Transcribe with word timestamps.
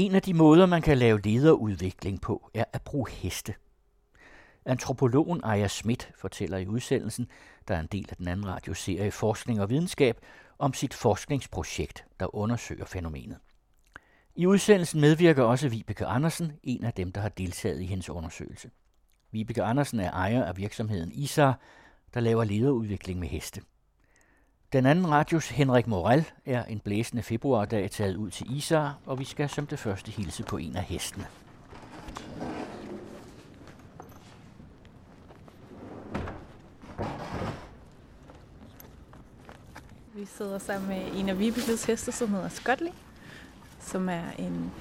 En 0.00 0.14
af 0.14 0.22
de 0.22 0.34
måder, 0.34 0.66
man 0.66 0.82
kan 0.82 0.98
lave 0.98 1.20
lederudvikling 1.20 2.20
på, 2.20 2.50
er 2.54 2.64
at 2.72 2.82
bruge 2.82 3.10
heste. 3.10 3.54
Antropologen 4.64 5.40
Aya 5.44 5.68
Schmidt 5.68 6.10
fortæller 6.14 6.58
i 6.58 6.66
udsendelsen, 6.66 7.28
der 7.68 7.76
er 7.76 7.80
en 7.80 7.86
del 7.86 8.06
af 8.10 8.16
den 8.16 8.28
anden 8.28 8.48
radioserie 8.48 9.10
Forskning 9.10 9.60
og 9.60 9.70
Videnskab, 9.70 10.18
om 10.58 10.74
sit 10.74 10.94
forskningsprojekt, 10.94 12.04
der 12.20 12.34
undersøger 12.34 12.84
fænomenet. 12.84 13.38
I 14.34 14.46
udsendelsen 14.46 15.00
medvirker 15.00 15.42
også 15.42 15.68
Vibeke 15.68 16.06
Andersen, 16.06 16.52
en 16.62 16.84
af 16.84 16.92
dem, 16.92 17.12
der 17.12 17.20
har 17.20 17.28
deltaget 17.28 17.80
i 17.80 17.86
hendes 17.86 18.10
undersøgelse. 18.10 18.70
Vibeke 19.30 19.62
Andersen 19.62 20.00
er 20.00 20.10
ejer 20.10 20.44
af 20.44 20.56
virksomheden 20.56 21.12
ISAR, 21.12 21.60
der 22.14 22.20
laver 22.20 22.44
lederudvikling 22.44 23.20
med 23.20 23.28
heste. 23.28 23.60
Den 24.72 24.86
anden 24.86 25.10
radios 25.10 25.48
Henrik 25.48 25.86
Morel 25.86 26.24
er 26.46 26.64
en 26.64 26.80
blæsende 26.80 27.22
februardag 27.22 27.90
taget 27.90 28.16
ud 28.16 28.30
til 28.30 28.56
Isar, 28.56 28.98
og 29.06 29.18
vi 29.18 29.24
skal 29.24 29.48
som 29.48 29.66
det 29.66 29.78
første 29.78 30.10
hilse 30.10 30.42
på 30.42 30.56
en 30.56 30.76
af 30.76 30.82
hestene. 30.82 31.26
Vi 40.14 40.24
sidder 40.26 40.58
sammen 40.58 40.88
med 40.88 41.20
en 41.20 41.28
af 41.28 41.38
Vibekes 41.38 41.84
heste, 41.84 42.12
som 42.12 42.28
hedder 42.28 42.48
Scottley, 42.48 42.92
som 43.80 44.08
er 44.08 44.30
en 44.38 44.72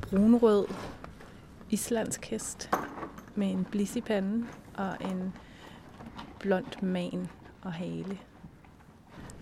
brunrød 0.00 0.66
islandsk 1.70 2.24
hest 2.24 2.70
med 3.34 3.50
en 3.50 3.64
blis 3.64 3.96
i 3.96 4.00
panden 4.00 4.48
og 4.74 4.96
en 5.00 5.32
blond 6.38 6.82
man 6.82 7.28
og 7.64 7.72
hale. 7.72 8.18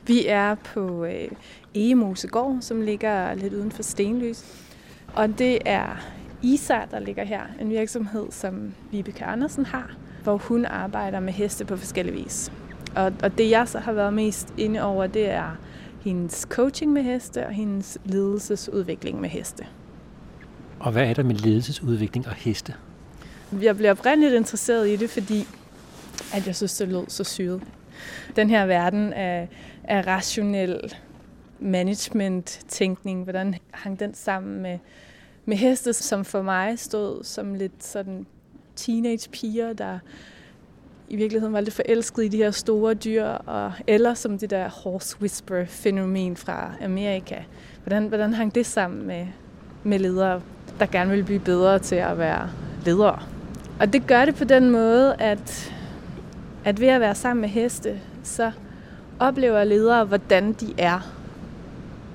Vi 0.07 0.27
er 0.27 0.55
på 0.55 1.05
øh, 1.05 1.29
Egemosegård, 1.75 2.57
som 2.61 2.81
ligger 2.81 3.35
lidt 3.35 3.55
uden 3.55 3.73
for 3.73 3.83
Stenløs. 3.83 4.45
Og 5.15 5.39
det 5.39 5.59
er 5.65 5.97
ISAR, 6.43 6.85
der 6.85 6.99
ligger 6.99 7.25
her. 7.25 7.43
En 7.61 7.71
virksomhed, 7.71 8.27
som 8.31 8.75
Vibeke 8.91 9.25
Andersen 9.25 9.67
har, 9.67 9.97
hvor 10.23 10.37
hun 10.37 10.65
arbejder 10.65 11.21
med 11.21 11.33
heste 11.33 11.65
på 11.65 11.77
forskellige 11.77 12.17
vis. 12.17 12.53
Og, 12.97 13.13
og 13.23 13.39
det 13.39 13.51
jeg 13.51 13.69
så 13.69 13.79
har 13.79 13.93
været 13.93 14.15
mest 14.15 14.55
inde 14.59 14.83
over, 14.83 15.07
det 15.07 15.31
er 15.31 15.57
hendes 16.01 16.47
coaching 16.51 16.93
med 16.93 17.03
heste 17.03 17.47
og 17.47 17.53
hendes 17.53 17.99
ledelsesudvikling 18.05 19.21
med 19.21 19.29
heste. 19.29 19.67
Og 20.81 20.93
hvad 20.93 21.03
er 21.09 21.15
der 21.15 21.23
med 21.23 21.35
ledelsesudvikling 21.35 22.29
og 22.29 22.35
heste? 22.35 22.75
Jeg 23.63 23.77
blev 23.77 23.91
oprindeligt 23.91 24.35
interesseret 24.35 24.89
i 24.89 24.97
det, 24.97 25.11
fordi 25.11 25.47
at 26.35 26.47
jeg 26.47 26.57
synes, 26.57 26.77
det 26.77 26.89
lød 26.89 27.05
så 27.09 27.25
syret. 27.25 27.63
Den 28.37 28.51
her 28.51 28.67
verden 28.67 29.13
af, 29.13 29.49
af 29.85 30.07
rationel 30.07 30.95
management-tænkning, 31.61 33.23
hvordan 33.23 33.55
hang 33.71 34.01
den 34.01 34.15
sammen 34.15 34.63
med, 34.63 34.79
med 35.45 35.57
heste, 35.57 35.93
som 35.93 36.25
for 36.25 36.43
mig 36.43 36.79
stod 36.79 37.25
som 37.25 37.55
lidt 37.55 37.85
sådan 37.85 38.27
teenage-piger, 38.77 39.73
der 39.73 39.99
i 41.09 41.17
virkeligheden 41.17 41.53
var 41.53 41.61
lidt 41.61 41.75
forelsket 41.75 42.25
i 42.25 42.29
de 42.29 42.37
her 42.37 42.51
store 42.51 42.95
dyr, 42.95 43.25
og, 43.25 43.73
eller 43.87 44.15
som 44.15 44.39
det 44.39 44.51
der 44.51 44.69
horse 44.69 45.17
whisper-fænomen 45.21 46.37
fra 46.37 46.73
Amerika. 46.85 47.37
Hvordan, 47.85 48.07
hvordan 48.07 48.35
hang 48.35 48.55
det 48.55 48.67
sammen 48.67 49.07
med, 49.07 49.27
med 49.85 49.99
ledere, 49.99 50.41
der 50.79 50.87
gerne 50.87 51.11
vil 51.11 51.25
blive 51.25 51.41
bedre 51.41 51.79
til 51.79 51.97
at 51.97 52.19
være 52.19 52.51
ledere? 52.85 53.23
Og 53.81 53.93
det 53.93 54.07
gør 54.07 54.25
det 54.25 54.35
på 54.35 54.45
den 54.45 54.71
måde, 54.71 55.15
at 55.19 55.75
at 56.65 56.81
ved 56.81 56.89
at 56.89 57.01
være 57.01 57.15
sammen 57.15 57.41
med 57.41 57.49
heste, 57.49 58.01
så 58.23 58.53
oplever 59.19 59.65
ledere, 59.65 60.05
hvordan 60.05 60.53
de 60.53 60.75
er 60.79 61.01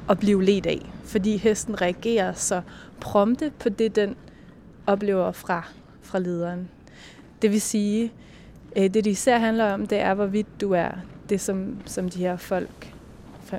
at 0.10 0.20
blive 0.20 0.44
ledt 0.44 0.66
af. 0.66 0.92
Fordi 1.04 1.38
hesten 1.38 1.82
reagerer 1.82 2.34
så 2.34 2.62
prompte 3.00 3.52
på 3.60 3.70
det, 3.70 3.96
den 3.96 4.16
oplever 4.88 5.32
fra, 5.32 5.64
fra 6.02 6.20
lederen. 6.20 6.70
Det 7.42 7.52
vil 7.52 7.62
sige, 7.62 8.12
øh, 8.76 8.84
det 8.84 8.94
det 8.94 9.08
især 9.08 9.38
handler 9.38 9.74
om, 9.74 9.88
det 9.88 10.00
er, 10.00 10.14
hvorvidt 10.14 10.62
du 10.62 10.72
er 10.72 10.90
det, 11.30 11.42
som, 11.42 11.76
som 11.86 12.10
de 12.10 12.20
her 12.20 12.38
folk, 12.38 12.94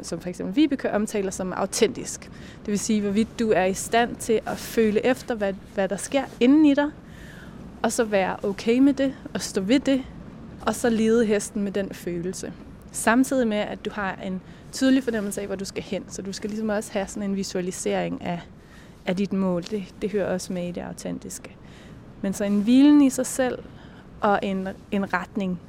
som 0.02 0.20
for 0.20 0.28
eksempel 0.28 0.56
Vibeke, 0.56 0.92
omtaler 0.92 1.30
som 1.30 1.52
autentisk. 1.52 2.30
Det 2.60 2.70
vil 2.70 2.78
sige, 2.78 3.00
hvorvidt 3.00 3.38
du 3.38 3.50
er 3.50 3.64
i 3.64 3.74
stand 3.74 4.16
til 4.16 4.40
at 4.46 4.58
føle 4.58 5.06
efter, 5.06 5.34
hvad, 5.34 5.54
hvad 5.74 5.88
der 5.88 5.96
sker 5.96 6.24
inden 6.40 6.66
i 6.66 6.74
dig, 6.74 6.90
og 7.82 7.92
så 7.92 8.04
være 8.04 8.36
okay 8.42 8.78
med 8.78 8.92
det, 8.92 9.14
og 9.34 9.40
stå 9.40 9.60
ved 9.60 9.80
det, 9.80 10.02
og 10.68 10.74
så 10.74 10.90
lede 10.90 11.26
hesten 11.26 11.62
med 11.62 11.72
den 11.72 11.94
følelse. 11.94 12.52
Samtidig 12.92 13.48
med, 13.48 13.56
at 13.56 13.84
du 13.84 13.90
har 13.92 14.14
en 14.14 14.40
tydelig 14.72 15.04
fornemmelse 15.04 15.40
af, 15.40 15.46
hvor 15.46 15.56
du 15.56 15.64
skal 15.64 15.82
hen. 15.82 16.04
Så 16.08 16.22
du 16.22 16.32
skal 16.32 16.50
ligesom 16.50 16.68
også 16.68 16.92
have 16.92 17.06
sådan 17.06 17.30
en 17.30 17.36
visualisering 17.36 18.22
af, 18.22 18.40
af 19.06 19.16
dit 19.16 19.32
mål. 19.32 19.62
Det, 19.62 19.94
det 20.02 20.10
hører 20.10 20.32
også 20.32 20.52
med 20.52 20.68
i 20.68 20.72
det 20.72 20.80
autentiske. 20.80 21.56
Men 22.22 22.32
så 22.32 22.44
en 22.44 22.60
hvilen 22.62 23.02
i 23.02 23.10
sig 23.10 23.26
selv 23.26 23.58
og 24.20 24.38
en, 24.42 24.68
en 24.90 25.12
retning. 25.12 25.60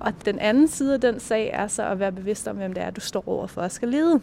Og 0.00 0.12
den 0.24 0.38
anden 0.38 0.68
side 0.68 0.94
af 0.94 1.00
den 1.00 1.20
sag 1.20 1.50
er 1.52 1.66
så 1.66 1.82
at 1.82 1.98
være 1.98 2.12
bevidst 2.12 2.48
om, 2.48 2.56
hvem 2.56 2.72
det 2.72 2.82
er, 2.82 2.90
du 2.90 3.00
står 3.00 3.28
over 3.28 3.46
for 3.46 3.60
at 3.62 3.72
skal 3.72 3.88
lede. 3.88 4.20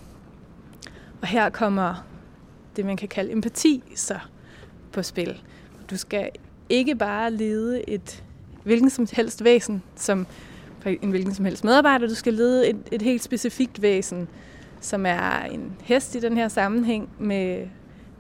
Og 1.22 1.28
her 1.28 1.50
kommer 1.50 2.06
det, 2.76 2.86
man 2.86 2.97
kan 2.97 3.08
kalde 3.08 3.32
empati 3.32 3.84
så 3.96 4.20
på 4.92 5.03
spil. 5.03 5.42
Du 5.90 5.97
skal 5.97 6.30
ikke 6.70 6.96
bare 6.96 7.32
lede 7.32 7.90
et 7.90 8.24
hvilken 8.66 8.90
som 8.90 9.08
helst 9.14 9.44
væsen, 9.44 9.84
som 9.96 10.28
en 10.86 11.09
hvilken 11.09 11.34
som 11.34 11.46
helst 11.46 11.64
medarbejder. 11.64 12.08
Du 12.08 12.16
skal 12.16 12.34
lede 12.34 12.70
et, 12.70 12.78
et 12.92 13.02
helt 13.02 13.24
specifikt 13.24 13.81
væsen, 13.81 14.28
som 14.81 15.06
er 15.06 15.42
en 15.52 15.72
hest 15.81 16.16
i 16.16 16.20
den 16.20 16.38
her 16.38 16.48
sammenhæng 16.48 17.09
med 17.20 17.68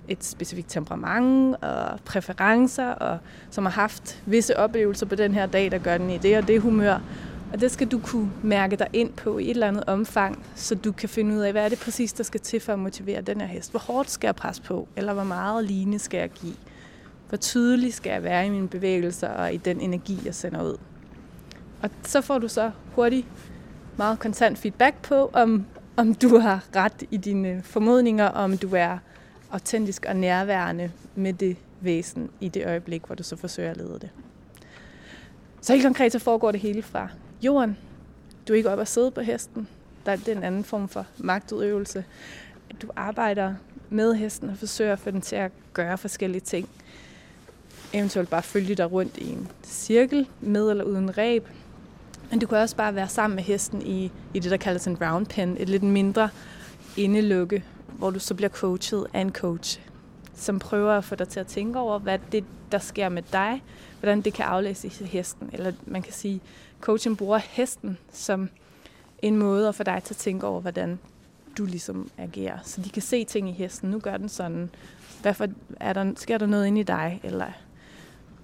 et 0.07 0.23
specifikt 0.23 0.69
temperament 0.69 1.55
og 1.61 1.99
præferencer, 2.05 2.87
og 2.87 3.17
som 3.49 3.65
har 3.65 3.71
haft 3.71 4.23
visse 4.25 4.57
oplevelser 4.57 5.05
på 5.05 5.15
den 5.15 5.33
her 5.33 5.45
dag, 5.45 5.71
der 5.71 5.77
gør 5.77 5.97
den 5.97 6.09
i 6.09 6.17
det 6.17 6.37
og 6.37 6.47
det 6.47 6.61
humør. 6.61 6.99
Og 7.53 7.61
det 7.61 7.71
skal 7.71 7.87
du 7.87 7.99
kunne 7.99 8.31
mærke 8.43 8.75
dig 8.75 8.87
ind 8.93 9.13
på 9.13 9.37
i 9.37 9.43
et 9.43 9.49
eller 9.49 9.67
andet 9.67 9.83
omfang, 9.87 10.43
så 10.55 10.75
du 10.75 10.91
kan 10.91 11.09
finde 11.09 11.35
ud 11.35 11.39
af, 11.39 11.51
hvad 11.51 11.65
er 11.65 11.69
det 11.69 11.79
præcis, 11.79 12.13
der 12.13 12.23
skal 12.23 12.39
til 12.39 12.59
for 12.59 12.73
at 12.73 12.79
motivere 12.79 13.21
den 13.21 13.41
her 13.41 13.47
hest. 13.47 13.71
Hvor 13.71 13.79
hårdt 13.79 14.09
skal 14.09 14.27
jeg 14.27 14.35
presse 14.35 14.61
på, 14.61 14.87
eller 14.95 15.13
hvor 15.13 15.23
meget 15.23 15.65
line 15.65 15.99
skal 15.99 16.17
jeg 16.17 16.29
give? 16.29 16.55
Hvor 17.35 17.39
tydelig 17.39 17.93
skal 17.93 18.11
jeg 18.11 18.23
være 18.23 18.45
i 18.45 18.49
mine 18.49 18.67
bevægelser 18.67 19.29
og 19.29 19.53
i 19.53 19.57
den 19.57 19.81
energi, 19.81 20.19
jeg 20.25 20.35
sender 20.35 20.63
ud. 20.63 20.77
Og 21.81 21.89
så 22.03 22.21
får 22.21 22.39
du 22.39 22.47
så 22.47 22.71
hurtigt 22.91 23.27
meget 23.97 24.19
kontant 24.19 24.57
feedback 24.57 25.01
på, 25.01 25.29
om, 25.33 25.65
om 25.95 26.13
du 26.13 26.37
har 26.37 26.65
ret 26.75 27.03
i 27.11 27.17
dine 27.17 27.61
formodninger, 27.63 28.25
om 28.25 28.57
du 28.57 28.69
er 28.75 28.97
autentisk 29.51 30.05
og 30.07 30.15
nærværende 30.15 30.91
med 31.15 31.33
det 31.33 31.57
væsen 31.81 32.29
i 32.39 32.49
det 32.49 32.65
øjeblik, 32.65 33.05
hvor 33.05 33.15
du 33.15 33.23
så 33.23 33.35
forsøger 33.35 33.71
at 33.71 33.77
lede 33.77 33.99
det. 34.01 34.09
Så 35.61 35.73
helt 35.73 35.85
konkret 35.85 36.11
så 36.11 36.19
foregår 36.19 36.51
det 36.51 36.59
hele 36.59 36.83
fra 36.83 37.07
jorden. 37.41 37.77
Du 38.47 38.53
er 38.53 38.57
ikke 38.57 38.69
op 38.69 38.79
og 38.79 38.87
sidde 38.87 39.11
på 39.11 39.21
hesten. 39.21 39.67
Der 40.05 40.11
er 40.11 40.31
en 40.31 40.43
anden 40.43 40.63
form 40.63 40.89
for 40.89 41.05
magtudøvelse. 41.17 42.05
Du 42.81 42.89
arbejder 42.95 43.55
med 43.89 44.13
hesten 44.13 44.49
og 44.49 44.57
forsøger 44.57 44.93
at 44.93 44.99
få 44.99 45.11
den 45.11 45.21
til 45.21 45.35
at 45.35 45.51
gøre 45.73 45.97
forskellige 45.97 46.41
ting 46.41 46.69
eventuelt 47.93 48.29
bare 48.29 48.43
følge 48.43 48.75
dig 48.75 48.91
rundt 48.91 49.17
i 49.17 49.31
en 49.31 49.47
cirkel, 49.63 50.27
med 50.41 50.69
eller 50.69 50.83
uden 50.83 51.17
ræb. 51.17 51.47
Men 52.31 52.39
du 52.39 52.47
kan 52.47 52.57
også 52.57 52.75
bare 52.75 52.95
være 52.95 53.09
sammen 53.09 53.35
med 53.35 53.43
hesten 53.43 53.81
i, 53.81 54.11
i 54.33 54.39
det, 54.39 54.51
der 54.51 54.57
kaldes 54.57 54.87
en 54.87 54.97
round 55.01 55.25
pen, 55.25 55.57
et 55.59 55.69
lidt 55.69 55.83
mindre 55.83 56.29
indelukke, 56.97 57.63
hvor 57.87 58.09
du 58.09 58.19
så 58.19 58.33
bliver 58.33 58.49
coachet 58.49 59.07
af 59.13 59.19
en 59.19 59.31
coach, 59.31 59.79
som 60.35 60.59
prøver 60.59 60.93
at 60.93 61.03
få 61.03 61.15
dig 61.15 61.27
til 61.27 61.39
at 61.39 61.47
tænke 61.47 61.79
over, 61.79 61.99
hvad 61.99 62.19
det, 62.31 62.43
der 62.71 62.79
sker 62.79 63.09
med 63.09 63.23
dig, 63.31 63.63
hvordan 63.99 64.21
det 64.21 64.33
kan 64.33 64.45
aflæses 64.45 65.01
i 65.01 65.03
hesten. 65.03 65.49
Eller 65.53 65.71
man 65.85 66.01
kan 66.01 66.13
sige, 66.13 66.41
coachen 66.81 67.15
bruger 67.15 67.37
hesten 67.37 67.97
som 68.11 68.49
en 69.21 69.37
måde 69.37 69.67
at 69.67 69.75
få 69.75 69.83
dig 69.83 70.01
til 70.03 70.13
at 70.13 70.17
tænke 70.17 70.47
over, 70.47 70.61
hvordan 70.61 70.99
du 71.57 71.65
ligesom 71.65 72.09
agerer. 72.17 72.57
Så 72.63 72.81
de 72.81 72.89
kan 72.89 73.01
se 73.01 73.23
ting 73.23 73.49
i 73.49 73.51
hesten. 73.51 73.89
Nu 73.89 73.99
gør 73.99 74.17
den 74.17 74.29
sådan. 74.29 74.69
Hvorfor 75.21 75.47
er 75.79 75.93
der, 75.93 76.13
sker 76.15 76.37
der 76.37 76.45
noget 76.45 76.67
inde 76.67 76.81
i 76.81 76.83
dig? 76.83 77.19
Eller 77.23 77.47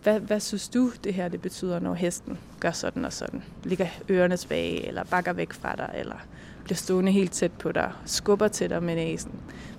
hvad, 0.03 0.19
hvad 0.19 0.39
synes 0.39 0.69
du, 0.69 0.91
det 1.03 1.13
her 1.13 1.27
det 1.27 1.41
betyder, 1.41 1.79
når 1.79 1.93
hesten 1.93 2.39
gør 2.59 2.71
sådan 2.71 3.05
og 3.05 3.13
sådan? 3.13 3.43
Ligger 3.63 3.87
ørerne 4.09 4.37
tilbage, 4.37 4.87
eller 4.87 5.03
bakker 5.03 5.33
væk 5.33 5.53
fra 5.53 5.75
dig, 5.75 5.89
eller 5.95 6.15
bliver 6.63 6.77
stående 6.77 7.11
helt 7.11 7.31
tæt 7.31 7.51
på 7.51 7.71
dig, 7.71 7.91
skubber 8.05 8.47
til 8.47 8.69
dig 8.69 8.83
med 8.83 8.95
næsen. 8.95 9.31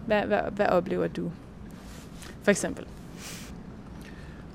Hvad, 0.07 0.23
hvad, 0.23 0.41
hvad 0.53 0.67
oplever 0.67 1.07
du? 1.07 1.31
For 2.43 2.51
eksempel. 2.51 2.87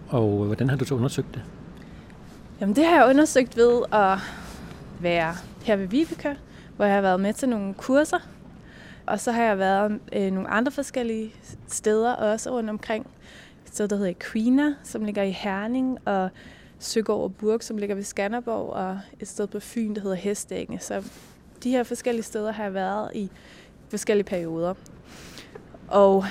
Og 0.10 0.46
hvordan 0.46 0.70
har 0.70 0.78
du 0.78 0.86
så 0.86 0.96
undersøgt 0.96 1.34
det? 1.34 1.44
Jamen 2.62 2.76
det 2.76 2.86
har 2.86 2.96
jeg 2.96 3.10
undersøgt 3.10 3.58
ved 3.58 3.82
at 3.92 4.18
være 5.00 5.36
her 5.64 5.76
ved 5.76 5.88
Vibeke, 5.88 6.38
hvor 6.76 6.86
jeg 6.86 6.94
har 6.94 7.02
været 7.02 7.20
med 7.20 7.34
til 7.34 7.50
nogle 7.50 7.74
kurser. 7.74 8.20
Og 9.06 9.20
så 9.20 9.32
har 9.32 9.44
jeg 9.44 9.58
været 9.58 10.00
øh, 10.14 10.32
nogle 10.32 10.50
andre 10.50 10.72
forskellige 10.72 11.34
steder 11.68 12.14
også 12.14 12.52
rundt 12.52 12.70
omkring 12.70 13.08
sted, 13.68 13.88
der 13.88 13.96
hedder 13.96 14.14
Quina, 14.32 14.74
som 14.84 15.06
ligger 15.06 15.24
i 15.24 15.32
Herning, 15.32 15.98
og 16.06 16.30
Søgaard 16.80 17.22
og 17.22 17.36
Burg, 17.36 17.64
som 17.64 17.78
ligger 17.78 17.96
ved 17.96 18.04
Skanderborg, 18.04 18.70
og 18.70 19.00
et 19.20 19.28
sted 19.28 19.48
på 19.48 19.60
Fyn, 19.60 19.96
der 19.96 20.02
hedder 20.02 20.16
Hestænge. 20.16 20.80
Så 20.80 21.04
de 21.64 21.72
her 21.72 21.84
forskellige 21.84 22.24
steder 22.24 22.52
har 22.52 22.64
jeg 22.64 22.74
været 22.74 23.12
i, 23.16 23.30
forskellige 23.90 24.26
perioder. 24.26 24.74
Og 25.88 26.26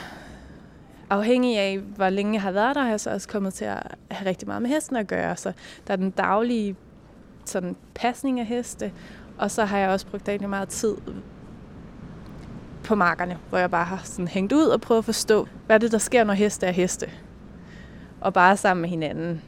afhængig 1.10 1.58
af, 1.58 1.78
hvor 1.78 2.08
længe 2.08 2.34
jeg 2.34 2.42
har 2.42 2.50
været 2.50 2.74
der, 2.76 2.82
har 2.82 2.90
jeg 2.90 3.00
så 3.00 3.10
også 3.10 3.28
kommet 3.28 3.54
til 3.54 3.64
at 3.64 3.82
have 4.10 4.28
rigtig 4.28 4.48
meget 4.48 4.62
med 4.62 4.70
hesten 4.70 4.96
at 4.96 5.06
gøre. 5.06 5.36
Så 5.36 5.52
der 5.86 5.92
er 5.92 5.96
den 5.96 6.10
daglige 6.10 6.76
sådan, 7.44 7.76
pasning 7.94 8.40
af 8.40 8.46
heste, 8.46 8.92
og 9.38 9.50
så 9.50 9.64
har 9.64 9.78
jeg 9.78 9.90
også 9.90 10.06
brugt 10.06 10.28
rigtig 10.28 10.48
meget 10.48 10.68
tid 10.68 10.96
på 12.84 12.94
markerne, 12.94 13.38
hvor 13.48 13.58
jeg 13.58 13.70
bare 13.70 13.84
har 13.84 14.00
sådan 14.04 14.28
hængt 14.28 14.52
ud 14.52 14.64
og 14.64 14.80
prøvet 14.80 14.98
at 14.98 15.04
forstå, 15.04 15.48
hvad 15.66 15.76
er 15.76 15.78
det, 15.78 15.92
der 15.92 15.98
sker, 15.98 16.24
når 16.24 16.34
heste 16.34 16.66
er 16.66 16.70
heste. 16.70 17.10
Og 18.26 18.32
bare 18.32 18.56
sammen 18.56 18.80
med 18.80 18.90
hinanden. 18.90 19.42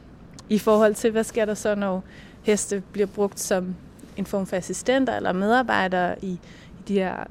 I 0.49 0.59
forhold 0.59 0.95
til, 0.95 1.11
hvad 1.11 1.23
sker 1.23 1.45
der 1.45 1.53
så, 1.53 1.75
når 1.75 2.03
heste 2.41 2.83
bliver 2.91 3.07
brugt 3.07 3.39
som 3.39 3.75
en 4.17 4.25
form 4.25 4.45
for 4.45 4.55
assistenter 4.55 5.15
eller 5.15 5.33
medarbejdere 5.33 6.25
i, 6.25 6.31
i 6.31 6.39
de 6.87 6.93
her 6.93 7.23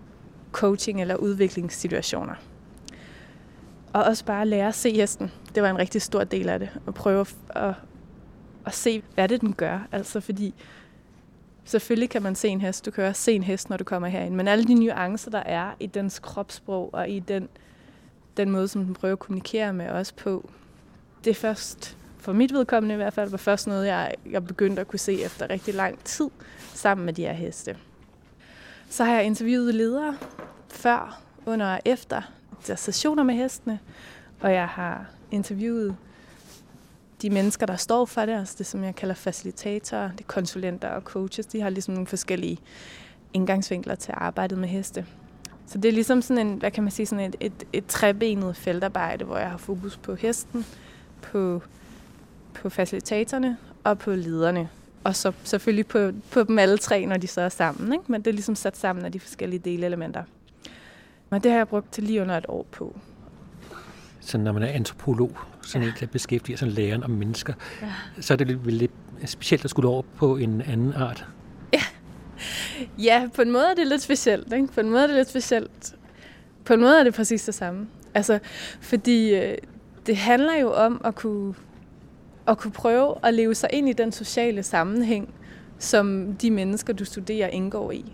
coaching- 0.52 1.00
eller 1.00 1.16
udviklingssituationer. 1.16 2.34
Og 3.92 4.04
også 4.04 4.24
bare 4.24 4.46
lære 4.46 4.68
at 4.68 4.74
se 4.74 4.92
hesten. 4.92 5.30
Det 5.54 5.62
var 5.62 5.70
en 5.70 5.78
rigtig 5.78 6.02
stor 6.02 6.24
del 6.24 6.48
af 6.48 6.58
det. 6.58 6.68
At 6.86 6.94
prøve 6.94 7.20
at, 7.20 7.34
at, 7.50 7.74
at 8.66 8.74
se, 8.74 9.02
hvad 9.14 9.28
det 9.28 9.40
den 9.40 9.52
gør. 9.52 9.88
Altså 9.92 10.20
fordi 10.20 10.54
selvfølgelig 11.64 12.10
kan 12.10 12.22
man 12.22 12.34
se 12.34 12.48
en 12.48 12.60
hest. 12.60 12.86
Du 12.86 12.90
kan 12.90 13.04
også 13.04 13.22
se 13.22 13.32
en 13.32 13.42
hest, 13.42 13.70
når 13.70 13.76
du 13.76 13.84
kommer 13.84 14.08
herind. 14.08 14.34
Men 14.34 14.48
alle 14.48 14.64
de 14.64 14.74
nuancer, 14.74 15.30
der 15.30 15.42
er 15.46 15.70
i 15.80 15.86
dens 15.86 16.18
kropssprog 16.18 16.94
og 16.94 17.08
i 17.08 17.18
den, 17.18 17.48
den 18.36 18.50
måde, 18.50 18.68
som 18.68 18.84
den 18.84 18.94
prøver 18.94 19.12
at 19.12 19.18
kommunikere 19.18 19.72
med 19.72 19.88
os 19.88 20.12
på, 20.12 20.50
det 21.24 21.36
først, 21.36 21.96
for 22.18 22.32
mit 22.32 22.52
vedkommende 22.52 22.94
i 22.94 22.96
hvert 22.96 23.12
fald, 23.12 23.30
var 23.30 23.36
først 23.36 23.66
noget, 23.66 23.86
jeg, 23.86 24.14
jeg 24.30 24.46
begyndte 24.46 24.80
at 24.80 24.88
kunne 24.88 24.98
se 24.98 25.22
efter 25.22 25.50
rigtig 25.50 25.74
lang 25.74 26.04
tid 26.04 26.30
sammen 26.74 27.04
med 27.04 27.12
de 27.12 27.22
her 27.22 27.32
heste. 27.32 27.76
Så 28.88 29.04
har 29.04 29.14
jeg 29.14 29.24
interviewet 29.24 29.74
ledere 29.74 30.16
før, 30.68 31.22
under 31.46 31.66
og 31.66 31.80
efter 31.84 32.22
der 32.66 32.74
sessioner 32.74 33.22
med 33.22 33.34
hestene, 33.34 33.78
og 34.40 34.52
jeg 34.52 34.68
har 34.68 35.06
interviewet 35.30 35.96
de 37.22 37.30
mennesker, 37.30 37.66
der 37.66 37.76
står 37.76 38.04
for 38.04 38.26
det, 38.26 38.32
altså 38.32 38.54
det 38.58 38.66
som 38.66 38.84
jeg 38.84 38.94
kalder 38.94 39.14
facilitatorer, 39.14 40.10
det 40.18 40.26
konsulenter 40.26 40.88
og 40.88 41.02
coaches, 41.02 41.46
de 41.46 41.60
har 41.60 41.70
ligesom 41.70 41.94
nogle 41.94 42.06
forskellige 42.06 42.58
indgangsvinkler 43.34 43.94
til 43.94 44.14
arbejdet 44.16 44.58
med 44.58 44.68
heste. 44.68 45.06
Så 45.66 45.78
det 45.78 45.88
er 45.88 45.92
ligesom 45.92 46.22
sådan 46.22 46.46
en, 46.46 46.54
hvad 46.54 46.70
kan 46.70 46.82
man 46.82 46.92
sige, 46.92 47.06
sådan 47.06 47.24
et, 47.24 47.36
et, 47.40 47.64
et 47.72 47.86
trebenet 47.86 48.56
feltarbejde, 48.56 49.24
hvor 49.24 49.38
jeg 49.38 49.50
har 49.50 49.56
fokus 49.56 49.96
på 49.96 50.14
hesten, 50.14 50.66
på, 51.22 51.62
på 52.54 52.68
facilitatorerne 52.68 53.56
og 53.84 53.98
på 53.98 54.10
lederne. 54.10 54.68
Og 55.04 55.16
så 55.16 55.32
selvfølgelig 55.44 55.86
på, 55.86 56.12
på 56.30 56.42
dem 56.42 56.58
alle 56.58 56.78
tre, 56.78 57.06
når 57.06 57.16
de 57.16 57.26
så 57.26 57.40
er 57.40 57.48
sammen. 57.48 57.92
Ikke? 57.92 58.04
Men 58.08 58.22
det 58.22 58.26
er 58.30 58.34
ligesom 58.34 58.54
sat 58.54 58.76
sammen 58.76 59.04
af 59.04 59.12
de 59.12 59.20
forskellige 59.20 59.60
delelementer. 59.60 60.22
Men 61.30 61.42
det 61.42 61.50
har 61.50 61.58
jeg 61.58 61.68
brugt 61.68 61.92
til 61.92 62.04
lige 62.04 62.22
under 62.22 62.36
et 62.36 62.46
år 62.48 62.66
på. 62.70 62.98
Så 64.20 64.38
når 64.38 64.52
man 64.52 64.62
er 64.62 64.66
antropolog, 64.66 65.38
sådan 65.62 65.82
ja. 65.82 65.92
en, 65.92 65.94
der 66.00 66.06
beskæftiger 66.06 66.56
sig 66.56 66.68
læren 66.68 67.04
om 67.04 67.10
mennesker, 67.10 67.52
ja. 67.82 67.92
så 68.20 68.34
er 68.34 68.36
det 68.36 68.46
lidt, 68.46 68.66
lidt 68.66 68.92
specielt 69.26 69.64
at 69.64 69.70
skulle 69.70 69.88
over 69.88 70.02
på 70.16 70.36
en 70.36 70.60
anden 70.60 70.92
art. 70.92 71.26
Ja. 71.72 71.82
ja, 72.98 73.28
på 73.34 73.42
en 73.42 73.50
måde 73.50 73.64
er 73.70 73.74
det 73.74 73.86
lidt 73.86 74.02
specielt. 74.02 74.52
Ikke? 74.52 74.66
På 74.66 74.80
en 74.80 74.90
måde 74.90 75.02
er 75.02 75.06
det 75.06 75.16
lidt 75.16 75.28
specielt. 75.28 75.94
På 76.64 76.74
en 76.74 76.80
måde 76.80 77.00
er 77.00 77.04
det 77.04 77.14
præcis 77.14 77.44
det 77.44 77.54
samme. 77.54 77.88
Altså, 78.14 78.38
fordi 78.80 79.34
øh, 79.34 79.58
det 80.08 80.16
handler 80.16 80.56
jo 80.56 80.72
om 80.72 81.00
at 81.04 81.14
kunne, 81.14 81.54
at 82.46 82.58
kunne 82.58 82.72
prøve 82.72 83.14
at 83.22 83.34
leve 83.34 83.54
sig 83.54 83.70
ind 83.72 83.88
i 83.88 83.92
den 83.92 84.12
sociale 84.12 84.62
sammenhæng, 84.62 85.34
som 85.78 86.34
de 86.34 86.50
mennesker, 86.50 86.92
du 86.92 87.04
studerer, 87.04 87.48
indgår 87.48 87.92
i. 87.92 88.12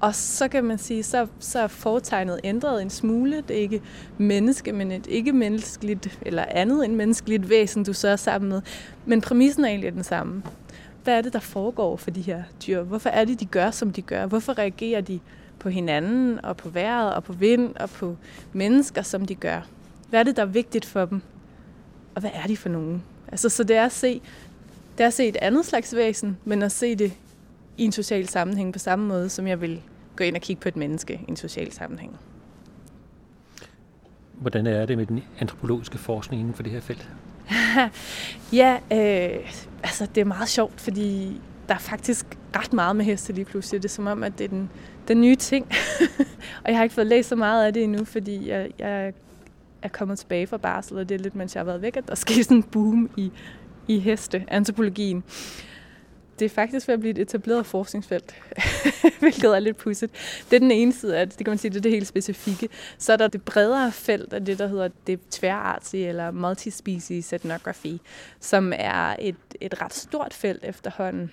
Og 0.00 0.14
så 0.14 0.48
kan 0.48 0.64
man 0.64 0.78
sige, 0.78 1.02
så, 1.02 1.26
så 1.38 1.58
er 1.58 1.66
fortegnet 1.66 2.40
ændret 2.44 2.82
en 2.82 2.90
smule. 2.90 3.36
Det 3.48 3.56
er 3.56 3.60
ikke 3.60 3.82
menneske, 4.18 4.72
men 4.72 4.92
et 4.92 5.06
ikke-menneskeligt 5.06 6.18
eller 6.22 6.44
andet 6.48 6.84
end 6.84 6.94
menneskeligt 6.94 7.48
væsen, 7.48 7.84
du 7.84 7.92
så 7.92 8.08
er 8.08 8.16
sammen 8.16 8.48
med. 8.48 8.62
Men 9.06 9.20
præmissen 9.20 9.64
er 9.64 9.68
egentlig 9.68 9.92
den 9.92 10.04
samme. 10.04 10.42
Hvad 11.04 11.18
er 11.18 11.20
det, 11.22 11.32
der 11.32 11.38
foregår 11.38 11.96
for 11.96 12.10
de 12.10 12.20
her 12.20 12.42
dyr? 12.66 12.82
Hvorfor 12.82 13.10
er 13.10 13.24
det, 13.24 13.40
de 13.40 13.46
gør, 13.46 13.70
som 13.70 13.92
de 13.92 14.02
gør? 14.02 14.26
Hvorfor 14.26 14.58
reagerer 14.58 15.00
de 15.00 15.20
på 15.58 15.68
hinanden, 15.68 16.44
og 16.44 16.56
på 16.56 16.68
vejret, 16.68 17.14
og 17.14 17.24
på 17.24 17.32
vind, 17.32 17.76
og 17.76 17.90
på 17.90 18.16
mennesker, 18.52 19.02
som 19.02 19.26
de 19.26 19.34
gør? 19.34 19.60
Hvad 20.10 20.20
er 20.20 20.24
det, 20.24 20.36
der 20.36 20.42
er 20.42 20.46
vigtigt 20.46 20.84
for 20.84 21.04
dem? 21.04 21.22
Og 22.14 22.20
hvad 22.20 22.30
er 22.34 22.46
de 22.46 22.56
for 22.56 22.68
nogen? 22.68 23.02
Altså, 23.28 23.48
så 23.48 23.64
det 23.64 23.76
er 23.76 23.84
at 23.84 23.92
se, 23.92 24.20
det 24.98 25.04
er 25.04 25.06
at 25.06 25.14
se 25.14 25.28
et 25.28 25.36
andet 25.36 25.66
slags 25.66 25.96
væsen, 25.96 26.38
men 26.44 26.62
at 26.62 26.72
se 26.72 26.96
det 26.96 27.12
i 27.78 27.84
en 27.84 27.92
social 27.92 28.28
sammenhæng 28.28 28.72
på 28.72 28.78
samme 28.78 29.06
måde, 29.06 29.28
som 29.28 29.46
jeg 29.46 29.60
vil 29.60 29.82
gå 30.16 30.24
ind 30.24 30.36
og 30.36 30.42
kigge 30.42 30.62
på 30.62 30.68
et 30.68 30.76
menneske 30.76 31.20
i 31.28 31.30
en 31.30 31.36
social 31.36 31.72
sammenhæng. 31.72 32.18
Hvordan 34.32 34.66
er 34.66 34.86
det 34.86 34.98
med 34.98 35.06
den 35.06 35.22
antropologiske 35.40 35.98
forskning 35.98 36.40
inden 36.40 36.54
for 36.54 36.62
det 36.62 36.72
her 36.72 36.80
felt? 36.80 37.08
ja, 38.60 38.78
øh, 38.92 39.50
altså 39.82 40.06
det 40.14 40.20
er 40.20 40.24
meget 40.24 40.48
sjovt, 40.48 40.80
fordi 40.80 41.40
der 41.68 41.74
er 41.74 41.78
faktisk 41.78 42.26
ret 42.56 42.72
meget 42.72 42.96
med 42.96 43.04
heste 43.04 43.32
lige 43.32 43.44
pludselig. 43.44 43.82
Det 43.82 43.88
er 43.88 43.92
som 43.92 44.06
om, 44.06 44.24
at 44.24 44.38
det 44.38 44.44
er 44.44 44.48
den, 44.48 44.70
den 45.08 45.20
nye 45.20 45.36
ting. 45.36 45.66
og 46.64 46.70
jeg 46.70 46.76
har 46.76 46.82
ikke 46.82 46.94
fået 46.94 47.06
læst 47.06 47.28
så 47.28 47.36
meget 47.36 47.66
af 47.66 47.72
det 47.72 47.84
endnu, 47.84 48.04
fordi 48.04 48.48
jeg, 48.48 48.70
jeg 48.78 49.12
er 49.82 49.88
kommet 49.88 50.18
tilbage 50.18 50.46
fra 50.46 50.56
barsel, 50.56 50.98
og 50.98 51.08
det 51.08 51.14
er 51.14 51.18
lidt, 51.18 51.34
mens 51.34 51.54
jeg 51.54 51.60
har 51.60 51.64
været 51.64 51.82
væk, 51.82 51.96
at 51.96 52.08
der 52.08 52.14
sker 52.14 52.42
sådan 52.42 52.56
en 52.56 52.62
boom 52.62 53.10
i, 53.16 53.32
i 53.88 53.98
heste, 53.98 54.44
antropologien 54.48 55.24
det 56.40 56.46
er 56.46 56.50
faktisk 56.50 56.88
ved 56.88 56.92
at 56.92 57.00
blive 57.00 57.10
et 57.10 57.18
etableret 57.18 57.66
forskningsfelt, 57.66 58.34
hvilket 59.20 59.44
er 59.44 59.58
lidt 59.58 59.76
pudset. 59.76 60.10
Det 60.50 60.56
er 60.56 60.60
den 60.60 60.70
ene 60.70 60.92
side 60.92 61.18
af 61.18 61.28
det, 61.28 61.38
det 61.38 61.44
kan 61.46 61.50
man 61.50 61.58
sige, 61.58 61.70
det 61.70 61.76
er 61.76 61.82
det 61.82 61.90
helt 61.90 62.06
specifikke. 62.06 62.68
Så 62.98 63.12
er 63.12 63.16
der 63.16 63.28
det 63.28 63.42
bredere 63.42 63.92
felt 63.92 64.32
af 64.32 64.44
det, 64.44 64.58
der 64.58 64.66
hedder 64.66 64.88
det 65.06 65.20
tværartige 65.30 66.08
eller 66.08 66.30
multispecies 66.30 67.32
ethnography, 67.32 67.98
som 68.40 68.72
er 68.76 69.16
et, 69.18 69.36
et 69.60 69.82
ret 69.82 69.94
stort 69.94 70.34
felt 70.34 70.64
efterhånden. 70.64 71.32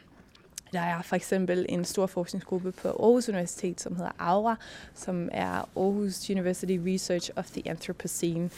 Der 0.73 0.79
er 0.79 1.01
for 1.01 1.15
eksempel 1.15 1.65
en 1.69 1.85
stor 1.85 2.05
forskningsgruppe 2.05 2.71
på 2.71 2.87
Aarhus 2.87 3.29
Universitet, 3.29 3.81
som 3.81 3.95
hedder 3.95 4.11
AURA, 4.19 4.55
som 4.95 5.29
er 5.31 5.69
Aarhus 5.75 6.29
University 6.29 6.77
Research 6.85 7.31
of 7.35 7.49
the 7.51 7.69
Anthropocene. 7.69 8.49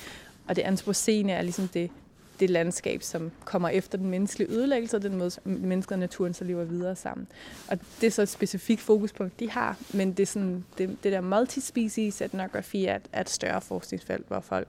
Og 0.47 0.55
det 0.55 0.61
antropocene 0.61 1.31
er 1.31 1.41
ligesom 1.41 1.67
det 1.67 1.91
det 2.39 2.49
landskab, 2.49 3.03
som 3.03 3.31
kommer 3.45 3.69
efter 3.69 3.97
den 3.97 4.09
menneskelige 4.09 4.51
ødelæggelse, 4.51 4.97
og 4.97 5.03
den 5.03 5.17
måde, 5.17 5.31
mennesker 5.43 5.95
og 5.95 5.99
naturen 5.99 6.33
så 6.33 6.43
lever 6.43 6.63
videre 6.63 6.95
sammen. 6.95 7.27
Og 7.67 7.79
det 8.01 8.07
er 8.07 8.11
så 8.11 8.21
et 8.21 8.29
specifikt 8.29 8.81
fokuspunkt, 8.81 9.39
de 9.39 9.51
har, 9.51 9.77
men 9.93 10.11
det, 10.11 10.19
er 10.19 10.27
sådan, 10.27 10.65
det, 10.77 10.97
det 11.03 11.11
der 11.11 11.21
multispecies 11.21 12.21
etnografi 12.21 12.85
er, 12.85 12.99
er 13.13 13.21
et 13.21 13.29
større 13.29 13.61
forskningsfelt, 13.61 14.27
hvor 14.27 14.39
folk 14.39 14.67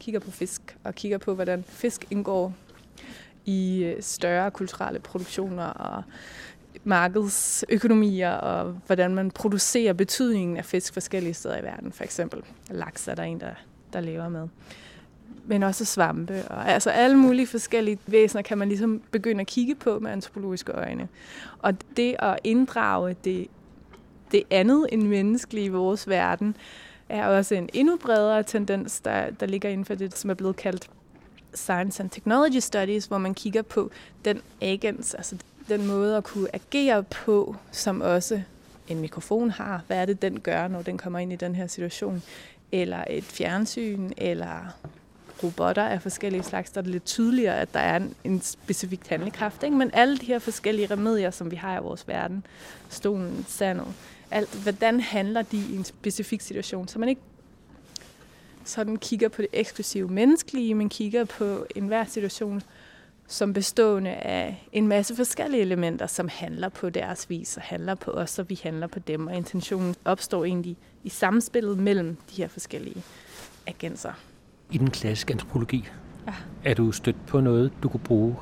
kigger 0.00 0.20
på 0.20 0.30
fisk, 0.30 0.76
og 0.84 0.94
kigger 0.94 1.18
på, 1.18 1.34
hvordan 1.34 1.64
fisk 1.68 2.06
indgår 2.10 2.54
i 3.44 3.84
øh, 3.84 4.02
større 4.02 4.50
kulturelle 4.50 5.00
produktioner 5.00 5.64
og 5.64 6.02
markedsøkonomier, 6.84 8.30
og 8.30 8.80
hvordan 8.86 9.14
man 9.14 9.30
producerer 9.30 9.92
betydningen 9.92 10.56
af 10.56 10.64
fisk 10.64 10.92
forskellige 10.92 11.34
steder 11.34 11.58
i 11.58 11.62
verden. 11.62 11.92
For 11.92 12.04
eksempel 12.04 12.42
laks 12.70 13.08
er 13.08 13.14
der 13.14 13.22
en, 13.22 13.40
der, 13.40 13.54
der 13.92 14.00
lever 14.00 14.28
med 14.28 14.48
men 15.44 15.62
også 15.62 15.84
svampe. 15.84 16.44
Og, 16.48 16.68
altså 16.68 16.90
alle 16.90 17.16
mulige 17.16 17.46
forskellige 17.46 17.98
væsener 18.06 18.42
kan 18.42 18.58
man 18.58 18.68
ligesom 18.68 19.02
begynde 19.10 19.40
at 19.40 19.46
kigge 19.46 19.74
på 19.74 19.98
med 19.98 20.10
antropologiske 20.10 20.72
øjne. 20.72 21.08
Og 21.58 21.74
det 21.96 22.16
at 22.18 22.38
inddrage 22.44 23.16
det, 23.24 23.46
det 24.32 24.42
andet 24.50 24.86
end 24.92 25.02
menneskelige 25.02 25.64
i 25.64 25.68
vores 25.68 26.08
verden, 26.08 26.56
er 27.08 27.26
også 27.26 27.54
en 27.54 27.68
endnu 27.72 27.96
bredere 27.96 28.42
tendens, 28.42 29.00
der, 29.00 29.30
der 29.30 29.46
ligger 29.46 29.68
inden 29.68 29.84
for 29.84 29.94
det, 29.94 30.18
som 30.18 30.30
er 30.30 30.34
blevet 30.34 30.56
kaldt 30.56 30.90
Science 31.54 32.02
and 32.02 32.10
Technology 32.10 32.58
Studies, 32.58 33.06
hvor 33.06 33.18
man 33.18 33.34
kigger 33.34 33.62
på 33.62 33.90
den 34.24 34.40
agens, 34.60 35.14
altså 35.14 35.36
den 35.72 35.86
måde 35.86 36.16
at 36.16 36.24
kunne 36.24 36.54
agere 36.54 37.02
på, 37.02 37.56
som 37.70 38.00
også 38.00 38.42
en 38.88 39.00
mikrofon 39.00 39.50
har. 39.50 39.82
Hvad 39.86 39.96
er 39.96 40.04
det, 40.04 40.22
den 40.22 40.40
gør, 40.40 40.68
når 40.68 40.82
den 40.82 40.98
kommer 40.98 41.18
ind 41.18 41.32
i 41.32 41.36
den 41.36 41.54
her 41.54 41.66
situation? 41.66 42.22
Eller 42.72 43.04
et 43.10 43.24
fjernsyn, 43.24 44.10
eller 44.16 44.76
robotter 45.42 45.82
af 45.82 46.02
forskellige 46.02 46.42
slags, 46.42 46.70
der 46.70 46.80
er 46.80 46.82
det 46.82 46.92
lidt 46.92 47.04
tydeligere, 47.04 47.60
at 47.60 47.74
der 47.74 47.80
er 47.80 47.96
en, 47.96 48.14
en 48.24 48.40
specifik 48.40 49.08
handlekraft. 49.08 49.62
Ikke? 49.62 49.76
Men 49.76 49.90
alle 49.92 50.18
de 50.18 50.26
her 50.26 50.38
forskellige 50.38 50.86
remedier, 50.90 51.30
som 51.30 51.50
vi 51.50 51.56
har 51.56 51.78
i 51.78 51.82
vores 51.82 52.08
verden, 52.08 52.46
stolen, 52.88 53.44
sandet, 53.48 53.86
alt, 54.30 54.54
hvordan 54.62 55.00
handler 55.00 55.42
de 55.42 55.56
i 55.56 55.76
en 55.76 55.84
specifik 55.84 56.40
situation, 56.40 56.88
så 56.88 56.98
man 56.98 57.08
ikke 57.08 57.20
sådan 58.64 58.96
kigger 58.96 59.28
på 59.28 59.42
det 59.42 59.50
eksklusive 59.52 60.08
menneskelige, 60.08 60.74
men 60.74 60.88
kigger 60.88 61.24
på 61.24 61.66
enhver 61.76 62.04
situation 62.04 62.62
som 63.32 63.52
bestående 63.52 64.10
af 64.10 64.68
en 64.72 64.88
masse 64.88 65.16
forskellige 65.16 65.60
elementer, 65.60 66.06
som 66.06 66.28
handler 66.32 66.68
på 66.68 66.90
deres 66.90 67.30
vis 67.30 67.56
og 67.56 67.62
handler 67.62 67.94
på 67.94 68.10
os, 68.10 68.38
og 68.38 68.48
vi 68.48 68.60
handler 68.62 68.86
på 68.86 68.98
dem. 68.98 69.26
Og 69.26 69.36
intentionen 69.36 69.94
opstår 70.04 70.44
egentlig 70.44 70.76
i 71.04 71.08
samspillet 71.08 71.78
mellem 71.78 72.16
de 72.30 72.36
her 72.36 72.48
forskellige 72.48 73.02
agenser 73.66 74.12
i 74.70 74.78
den 74.78 74.90
klassiske 74.90 75.32
antropologi. 75.32 75.88
Ja. 76.26 76.34
Er 76.64 76.74
du 76.74 76.92
stødt 76.92 77.26
på 77.26 77.40
noget, 77.40 77.72
du 77.82 77.88
kunne 77.88 78.00
bruge 78.00 78.36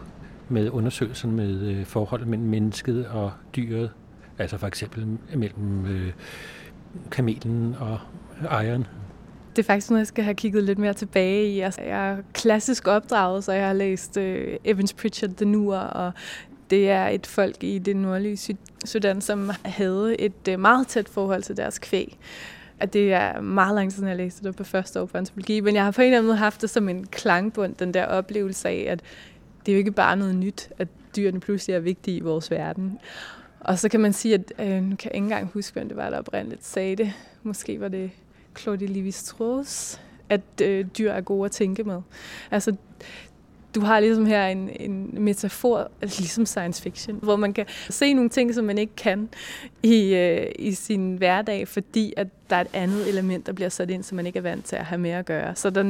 med 0.49 0.71
undersøgelsen 0.71 1.31
med 1.31 1.61
øh, 1.61 1.85
forholdet 1.85 2.29
mellem 2.29 2.49
mennesket 2.49 3.07
og 3.07 3.33
dyret? 3.57 3.91
Altså 4.39 4.59
for 4.59 4.67
eksempel 4.67 5.19
mellem 5.35 5.87
øh, 5.87 6.13
kamelen 7.11 7.77
og 7.81 7.99
ejeren? 8.45 8.87
Det 9.57 9.59
er 9.59 9.67
faktisk 9.67 9.91
noget, 9.91 10.01
jeg 10.01 10.07
skal 10.07 10.25
have 10.25 10.35
kigget 10.35 10.65
lidt 10.65 10.79
mere 10.79 10.95
tilbage 10.95 11.47
i. 11.47 11.61
Altså, 11.61 11.83
jeg 11.83 12.11
er 12.11 12.17
klassisk 12.33 12.87
opdraget, 12.87 13.45
så 13.45 13.53
jeg 13.53 13.67
har 13.67 13.73
læst 13.73 14.17
øh, 14.17 14.57
Evans 14.65 14.93
Pritchard, 14.93 15.31
The 15.31 15.47
Nuer, 15.47 15.79
og 15.79 16.13
det 16.71 16.91
er 16.91 17.07
et 17.07 17.27
folk 17.27 17.65
i 17.65 17.79
det 17.79 17.97
nordlige 17.97 18.57
Sudan, 18.85 19.21
som 19.21 19.51
havde 19.65 20.21
et 20.21 20.49
øh, 20.49 20.61
meget 20.61 20.87
tæt 20.87 21.09
forhold 21.09 21.43
til 21.43 21.57
deres 21.57 21.79
kvæg. 21.79 22.19
At 22.81 22.93
det 22.93 23.13
er 23.13 23.41
meget 23.41 23.75
lang 23.75 23.91
tid 23.91 23.95
siden, 23.97 24.09
jeg 24.09 24.17
læste 24.17 24.45
det 24.45 24.57
på 24.57 24.65
første 24.65 25.01
år 25.01 25.07
på 25.07 25.19
antropologi, 25.19 25.61
men 25.61 25.75
jeg 25.75 25.85
har 25.85 25.91
på 25.91 26.01
en 26.01 26.07
eller 26.07 26.19
anden 26.19 26.27
måde 26.27 26.39
haft 26.39 26.63
det 26.63 26.71
som 26.71 26.89
en 26.89 27.07
klangbund, 27.07 27.75
den 27.75 27.95
der 27.95 28.07
oplevelse 28.07 28.69
af, 28.69 28.87
at 28.89 29.01
det 29.67 29.73
er 29.73 29.77
jo 29.77 29.79
ikke 29.79 29.93
bare 29.93 30.17
noget 30.17 30.35
nyt, 30.35 30.69
at 30.79 30.89
dyrene 31.17 31.41
pludselig 31.41 31.75
er 31.75 31.81
vigtige 31.81 32.17
i 32.17 32.21
vores 32.21 32.51
verden. 32.51 32.99
Og 33.61 33.79
så 33.79 33.89
kan 33.89 34.01
man 34.01 34.13
sige, 34.13 34.35
at 34.35 34.53
øh, 34.59 34.83
nu 34.83 34.97
kan 34.97 35.11
jeg 35.11 35.15
ikke 35.15 35.25
engang 35.25 35.51
huske, 35.55 35.73
hvem 35.73 35.89
det 35.89 35.97
var, 35.97 36.11
der 36.11 36.19
oprindeligt 36.19 36.67
sagde 36.67 36.97
det. 36.97 37.13
Måske 37.43 37.81
var 37.81 37.89
det 37.89 38.11
Claude 38.59 38.87
Lévi-Strauss, 38.87 40.01
at 40.29 40.41
øh, 40.63 40.87
dyr 40.99 41.11
er 41.11 41.21
gode 41.21 41.45
at 41.45 41.53
tænke 41.53 41.85
med. 41.85 42.01
Altså, 42.51 42.77
du 43.75 43.81
har 43.81 44.01
ligesom 44.01 44.27
her 44.27 44.47
en, 44.47 44.71
en 44.81 45.25
metafor, 45.25 45.91
ligesom 46.01 46.47
science 46.47 46.83
fiction, 46.83 47.19
hvor 47.23 47.37
man 47.37 47.53
kan 47.53 47.67
se 47.91 48.15
nogle 48.15 48.31
ting, 48.31 48.55
som 48.55 48.65
man 48.65 48.79
ikke 48.79 48.97
kan 48.97 49.29
i, 49.83 50.15
øh, 50.15 50.53
i 50.59 50.73
sin 50.73 51.17
hverdag, 51.17 51.69
fordi 51.69 52.15
at 52.17 52.27
der 52.51 52.57
er 52.57 52.61
et 52.61 52.69
andet 52.73 53.09
element, 53.09 53.47
der 53.47 53.53
bliver 53.53 53.69
sat 53.69 53.91
ind, 53.91 54.03
som 54.03 54.17
man 54.17 54.27
ikke 54.27 54.37
er 54.37 54.43
vant 54.43 54.65
til 54.65 54.77
at 54.77 54.85
have 54.85 54.99
med 54.99 55.11
at 55.11 55.27
gøre. 55.27 55.57
Så 55.57 55.71
der, 55.71 55.83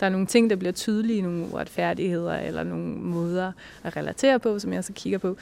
der 0.00 0.06
er 0.06 0.08
nogle 0.08 0.26
ting, 0.26 0.50
der 0.50 0.56
bliver 0.56 0.72
tydelige, 0.72 1.22
nogle 1.22 1.44
uretfærdigheder 1.52 2.38
eller 2.38 2.62
nogle 2.62 2.86
måder 2.94 3.52
at 3.84 3.96
relatere 3.96 4.38
på, 4.38 4.58
som 4.58 4.72
jeg 4.72 4.84
så 4.84 4.92
kigger 4.92 5.18
på, 5.18 5.36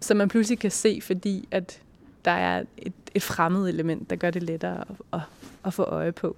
som 0.00 0.16
man 0.16 0.28
pludselig 0.28 0.58
kan 0.58 0.70
se, 0.70 1.00
fordi 1.02 1.48
at 1.50 1.80
der 2.24 2.30
er 2.30 2.62
et, 2.78 2.92
et 3.14 3.22
fremmed 3.22 3.68
element, 3.68 4.10
der 4.10 4.16
gør 4.16 4.30
det 4.30 4.42
lettere 4.42 4.80
at, 4.80 4.96
at, 5.12 5.20
at 5.64 5.74
få 5.74 5.82
øje 5.82 6.12
på. 6.12 6.36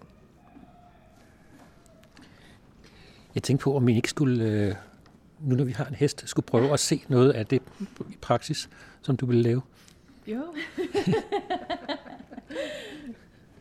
Jeg 3.34 3.42
tænkte 3.42 3.64
på, 3.64 3.76
om 3.76 3.86
vi 3.86 3.96
ikke 3.96 4.08
skulle 4.08 4.44
øh, 4.44 4.74
nu 5.44 5.54
når 5.54 5.64
vi 5.64 5.72
har 5.72 5.84
en 5.84 5.94
hest, 5.94 6.22
skulle 6.26 6.46
prøve 6.46 6.72
at 6.72 6.80
se 6.80 7.04
noget 7.08 7.32
af 7.32 7.46
det 7.46 7.62
i 8.10 8.16
praksis, 8.20 8.70
som 9.02 9.16
du 9.16 9.26
vil 9.26 9.36
lave? 9.36 9.62
Jo. 10.26 10.34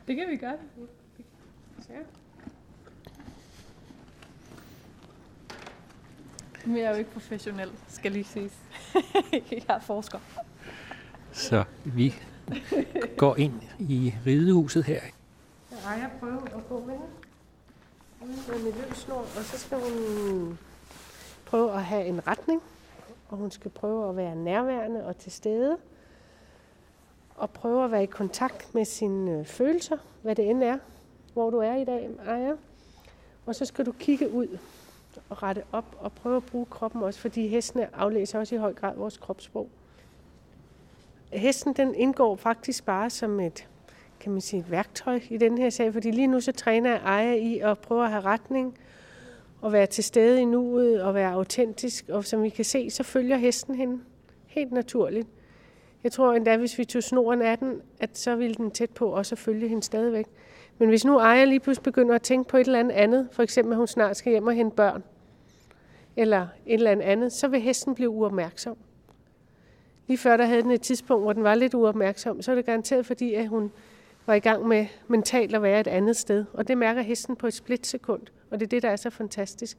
det 0.07 0.15
kan 0.15 0.29
vi 0.29 0.37
godt. 0.37 0.59
Ja. 1.89 1.95
Men 6.65 6.77
jeg 6.77 6.83
er 6.83 6.89
jo 6.89 6.95
ikke 6.95 7.11
professionel, 7.11 7.69
skal 7.87 8.11
lige 8.11 8.23
siges. 8.23 8.53
jeg 9.51 9.63
er 9.67 9.79
forsker. 9.79 10.19
Så 11.31 11.63
vi 11.83 12.15
går 13.17 13.35
ind 13.35 13.61
i 13.79 14.13
ridehuset 14.25 14.83
her. 14.83 15.01
jeg 15.85 16.09
prøver 16.19 16.41
at 16.45 16.69
gå 16.69 16.83
med 16.87 16.97
med 18.25 18.63
mit 18.63 18.75
løs 18.75 18.97
snor, 18.97 19.17
og 19.17 19.43
så 19.43 19.57
skal 19.57 19.77
hun 19.79 20.59
prøve 21.45 21.73
at 21.73 21.83
have 21.83 22.05
en 22.05 22.27
retning, 22.27 22.61
og 23.29 23.37
hun 23.37 23.51
skal 23.51 23.71
prøve 23.71 24.09
at 24.09 24.15
være 24.15 24.35
nærværende 24.35 25.05
og 25.05 25.17
til 25.17 25.31
stede, 25.31 25.77
og 27.35 27.49
prøve 27.49 27.85
at 27.85 27.91
være 27.91 28.03
i 28.03 28.05
kontakt 28.05 28.75
med 28.75 28.85
sine 28.85 29.31
øh, 29.31 29.45
følelser, 29.45 29.97
hvad 30.21 30.35
det 30.35 30.49
end 30.49 30.63
er, 30.63 30.77
hvor 31.33 31.49
du 31.49 31.57
er 31.57 31.75
i 31.75 31.85
dag, 31.85 32.09
Aja. 32.27 32.51
Og 33.45 33.55
så 33.55 33.65
skal 33.65 33.85
du 33.85 33.91
kigge 33.91 34.31
ud 34.31 34.57
og 35.29 35.43
rette 35.43 35.63
op 35.71 35.97
og 35.99 36.11
prøve 36.11 36.37
at 36.37 36.45
bruge 36.45 36.65
kroppen 36.65 37.03
også, 37.03 37.19
fordi 37.19 37.47
hestene 37.47 37.95
aflæser 37.95 38.39
også 38.39 38.55
i 38.55 38.57
høj 38.57 38.73
grad 38.73 38.95
vores 38.95 39.17
kropssprog. 39.17 39.69
Hesten 41.33 41.73
den 41.73 41.95
indgår 41.95 42.35
faktisk 42.35 42.85
bare 42.85 43.09
som 43.09 43.39
et, 43.39 43.67
kan 44.19 44.31
man 44.31 44.41
sige, 44.41 44.59
et 44.59 44.71
værktøj 44.71 45.19
i 45.29 45.37
den 45.37 45.57
her 45.57 45.69
sag, 45.69 45.93
fordi 45.93 46.11
lige 46.11 46.27
nu 46.27 46.39
så 46.39 46.51
træner 46.51 46.89
jeg 46.89 47.01
Aya 47.05 47.33
i 47.33 47.59
at 47.59 47.79
prøve 47.79 48.03
at 48.03 48.09
have 48.09 48.23
retning, 48.23 48.77
og 49.63 49.71
være 49.71 49.85
til 49.85 50.03
stede 50.03 50.41
i 50.41 50.45
nuet 50.45 51.01
og 51.01 51.13
være 51.13 51.31
autentisk. 51.31 52.09
Og 52.09 52.25
som 52.25 52.43
vi 52.43 52.49
kan 52.49 52.65
se, 52.65 52.89
så 52.89 53.03
følger 53.03 53.37
hesten 53.37 53.75
hende 53.75 53.99
helt 54.45 54.71
naturligt. 54.71 55.27
Jeg 56.03 56.11
tror 56.11 56.33
endda, 56.33 56.57
hvis 56.57 56.77
vi 56.77 56.85
tog 56.85 57.03
snoren 57.03 57.41
af 57.41 57.57
den, 57.57 57.81
at 57.99 58.17
så 58.17 58.35
ville 58.35 58.55
den 58.55 58.71
tæt 58.71 58.89
på 58.89 59.07
også 59.07 59.35
følge 59.35 59.67
hende 59.67 59.83
stadigvæk. 59.83 60.25
Men 60.77 60.89
hvis 60.89 61.05
nu 61.05 61.17
ejer 61.17 61.45
lige 61.45 61.59
pludselig 61.59 61.83
begynder 61.83 62.15
at 62.15 62.21
tænke 62.21 62.49
på 62.49 62.57
et 62.57 62.65
eller 62.65 62.79
andet 62.79 62.95
andet, 62.95 63.27
for 63.31 63.43
eksempel 63.43 63.73
at 63.73 63.77
hun 63.77 63.87
snart 63.87 64.17
skal 64.17 64.31
hjem 64.31 64.47
og 64.47 64.53
hente 64.53 64.75
børn, 64.75 65.03
eller 66.17 66.47
et 66.65 66.73
eller 66.73 67.01
andet, 67.01 67.33
så 67.33 67.47
vil 67.47 67.61
hesten 67.61 67.95
blive 67.95 68.09
uopmærksom. 68.09 68.77
Lige 70.07 70.17
før 70.17 70.37
der 70.37 70.45
havde 70.45 70.61
den 70.61 70.71
et 70.71 70.81
tidspunkt, 70.81 71.23
hvor 71.23 71.33
den 71.33 71.43
var 71.43 71.55
lidt 71.55 71.73
uopmærksom, 71.73 72.41
så 72.41 72.51
er 72.51 72.55
det 72.55 72.65
garanteret 72.65 73.05
fordi, 73.05 73.33
at 73.33 73.47
hun 73.47 73.71
var 74.25 74.33
i 74.33 74.39
gang 74.39 74.67
med 74.67 74.85
mentalt 75.07 75.55
at 75.55 75.61
være 75.61 75.79
et 75.79 75.87
andet 75.87 76.17
sted. 76.17 76.45
Og 76.53 76.67
det 76.67 76.77
mærker 76.77 77.01
hesten 77.01 77.35
på 77.35 77.47
et 77.47 77.53
splitsekund. 77.53 78.21
Og 78.51 78.59
det 78.59 78.65
er 78.65 78.69
det, 78.69 78.83
der 78.83 78.89
er 78.89 78.95
så 78.95 79.09
fantastisk. 79.09 79.77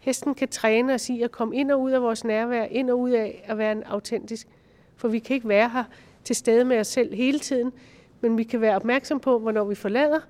Hesten 0.00 0.34
kan 0.34 0.48
træne 0.48 0.94
os 0.94 1.08
i 1.08 1.22
at 1.22 1.30
komme 1.30 1.56
ind 1.56 1.70
og 1.70 1.80
ud 1.80 1.90
af 1.90 2.02
vores 2.02 2.24
nærvær, 2.24 2.64
ind 2.64 2.90
og 2.90 2.98
ud 2.98 3.10
af 3.10 3.44
at 3.44 3.58
være 3.58 3.72
en 3.72 3.82
autentisk. 3.82 4.48
For 4.96 5.08
vi 5.08 5.18
kan 5.18 5.34
ikke 5.34 5.48
være 5.48 5.68
her 5.68 5.84
til 6.24 6.36
stede 6.36 6.64
med 6.64 6.80
os 6.80 6.86
selv 6.86 7.14
hele 7.14 7.38
tiden, 7.38 7.72
men 8.20 8.38
vi 8.38 8.42
kan 8.42 8.60
være 8.60 8.76
opmærksom 8.76 9.20
på, 9.20 9.38
hvornår 9.38 9.64
vi 9.64 9.74
forlader 9.74 10.20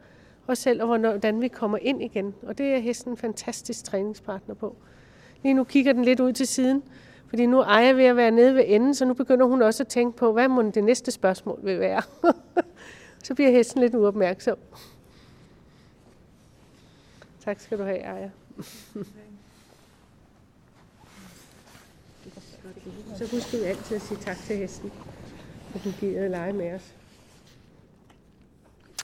os 0.47 0.59
selv, 0.59 0.83
og 0.83 0.99
hvordan 0.99 1.41
vi 1.41 1.49
kommer 1.49 1.79
ind 1.79 2.03
igen. 2.03 2.35
Og 2.43 2.59
det 2.59 2.67
er 2.67 2.79
hesten 2.79 3.13
en 3.13 3.17
fantastisk 3.17 3.85
træningspartner 3.85 4.55
på. 4.55 4.77
Lige 5.43 5.55
nu 5.55 5.65
kigger 5.65 5.93
den 5.93 6.05
lidt 6.05 6.21
ud 6.21 6.33
til 6.33 6.47
siden, 6.47 6.83
fordi 7.29 7.47
nu 7.47 7.61
er 7.61 7.79
jeg 7.79 7.97
ved 7.97 8.05
at 8.05 8.17
være 8.17 8.31
nede 8.31 8.55
ved 8.55 8.65
enden, 8.67 8.95
så 8.95 9.05
nu 9.05 9.15
begynder 9.15 9.47
hun 9.47 9.63
også 9.63 9.83
at 9.83 9.89
tænke 9.89 10.17
på, 10.17 10.33
hvad 10.33 10.49
må 10.49 10.63
det 10.63 10.85
næste 10.85 11.11
spørgsmål 11.11 11.59
vil 11.63 11.81
være. 11.81 12.03
så 13.25 13.35
bliver 13.35 13.51
hesten 13.51 13.81
lidt 13.81 13.95
uopmærksom. 13.95 14.59
Tak 17.45 17.61
skal 17.61 17.79
du 17.79 17.83
have, 17.83 17.99
Aya. 17.99 18.31
Så 23.17 23.29
husk 23.31 23.53
vi 23.53 23.59
altid 23.59 23.97
at 23.97 24.03
sige 24.03 24.19
tak 24.21 24.37
til 24.37 24.57
hesten, 24.57 24.93
at 25.75 25.85
du 25.85 25.91
giver 26.01 26.25
at 26.25 26.31
lege 26.31 26.53
med 26.53 26.75
os. 26.75 26.95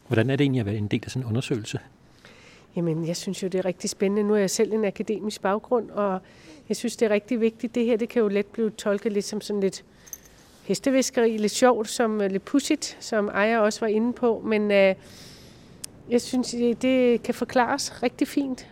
Hvordan 0.06 0.30
er 0.30 0.36
det 0.36 0.44
egentlig 0.44 0.60
at 0.60 0.66
være 0.66 0.76
en 0.76 0.88
del 0.88 1.02
af 1.04 1.10
sådan 1.10 1.22
en 1.22 1.28
undersøgelse? 1.28 1.78
Jamen, 2.76 3.06
jeg 3.06 3.16
synes 3.16 3.42
jo, 3.42 3.48
det 3.48 3.58
er 3.58 3.64
rigtig 3.64 3.90
spændende. 3.90 4.22
Nu 4.22 4.34
er 4.34 4.38
jeg 4.38 4.50
selv 4.50 4.72
en 4.72 4.84
akademisk 4.84 5.40
baggrund, 5.40 5.90
og 5.90 6.20
jeg 6.68 6.76
synes, 6.76 6.96
det 6.96 7.06
er 7.06 7.10
rigtig 7.10 7.40
vigtigt. 7.40 7.74
Det 7.74 7.84
her, 7.84 7.96
det 7.96 8.08
kan 8.08 8.22
jo 8.22 8.28
let 8.28 8.46
blive 8.46 8.70
tolket 8.70 9.12
lidt 9.12 9.24
som 9.24 9.40
sådan 9.40 9.60
lidt 9.60 9.84
hesteviskeri, 10.62 11.36
lidt 11.36 11.52
sjovt, 11.52 11.88
som 11.88 12.20
øh, 12.20 12.30
lidt 12.30 12.44
pudsigt, 12.44 12.96
som 13.00 13.28
Ejer 13.28 13.58
også 13.58 13.80
var 13.80 13.86
inde 13.86 14.12
på. 14.12 14.42
Men 14.44 14.70
øh, 14.70 14.94
jeg 16.10 16.20
synes, 16.20 16.50
det 16.82 17.22
kan 17.22 17.34
forklares 17.34 18.02
rigtig 18.02 18.28
fint. 18.28 18.68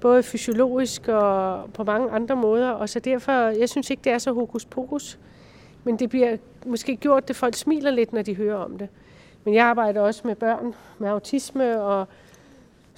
Både 0.00 0.22
fysiologisk 0.22 1.08
og 1.08 1.70
på 1.74 1.84
mange 1.84 2.10
andre 2.10 2.36
måder. 2.36 2.70
Og 2.70 2.88
så 2.88 3.00
derfor, 3.00 3.32
jeg 3.32 3.68
synes 3.68 3.90
ikke, 3.90 4.04
det 4.04 4.12
er 4.12 4.18
så 4.18 4.32
hokus 4.32 4.64
pokus. 4.64 5.18
Men 5.84 5.98
det 5.98 6.08
bliver 6.08 6.36
måske 6.66 6.96
gjort, 6.96 7.30
at 7.30 7.36
folk 7.36 7.54
smiler 7.54 7.90
lidt, 7.90 8.12
når 8.12 8.22
de 8.22 8.34
hører 8.36 8.56
om 8.56 8.78
det. 8.78 8.88
Men 9.44 9.54
jeg 9.54 9.66
arbejder 9.66 10.00
også 10.00 10.22
med 10.24 10.34
børn 10.34 10.74
med 10.98 11.08
autisme 11.08 11.82
og 11.82 12.08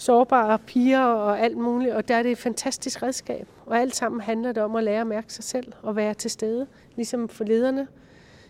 sårbare 0.00 0.58
piger 0.58 1.04
og 1.04 1.40
alt 1.40 1.56
muligt, 1.56 1.94
og 1.94 2.08
der 2.08 2.14
er 2.14 2.22
det 2.22 2.32
et 2.32 2.38
fantastisk 2.38 3.02
redskab. 3.02 3.48
Og 3.66 3.78
alt 3.78 3.96
sammen 3.96 4.20
handler 4.20 4.52
det 4.52 4.62
om 4.62 4.76
at 4.76 4.84
lære 4.84 5.00
at 5.00 5.06
mærke 5.06 5.32
sig 5.32 5.44
selv 5.44 5.72
og 5.82 5.96
være 5.96 6.14
til 6.14 6.30
stede, 6.30 6.66
ligesom 6.96 7.28
for 7.28 7.44
lederne. 7.44 7.88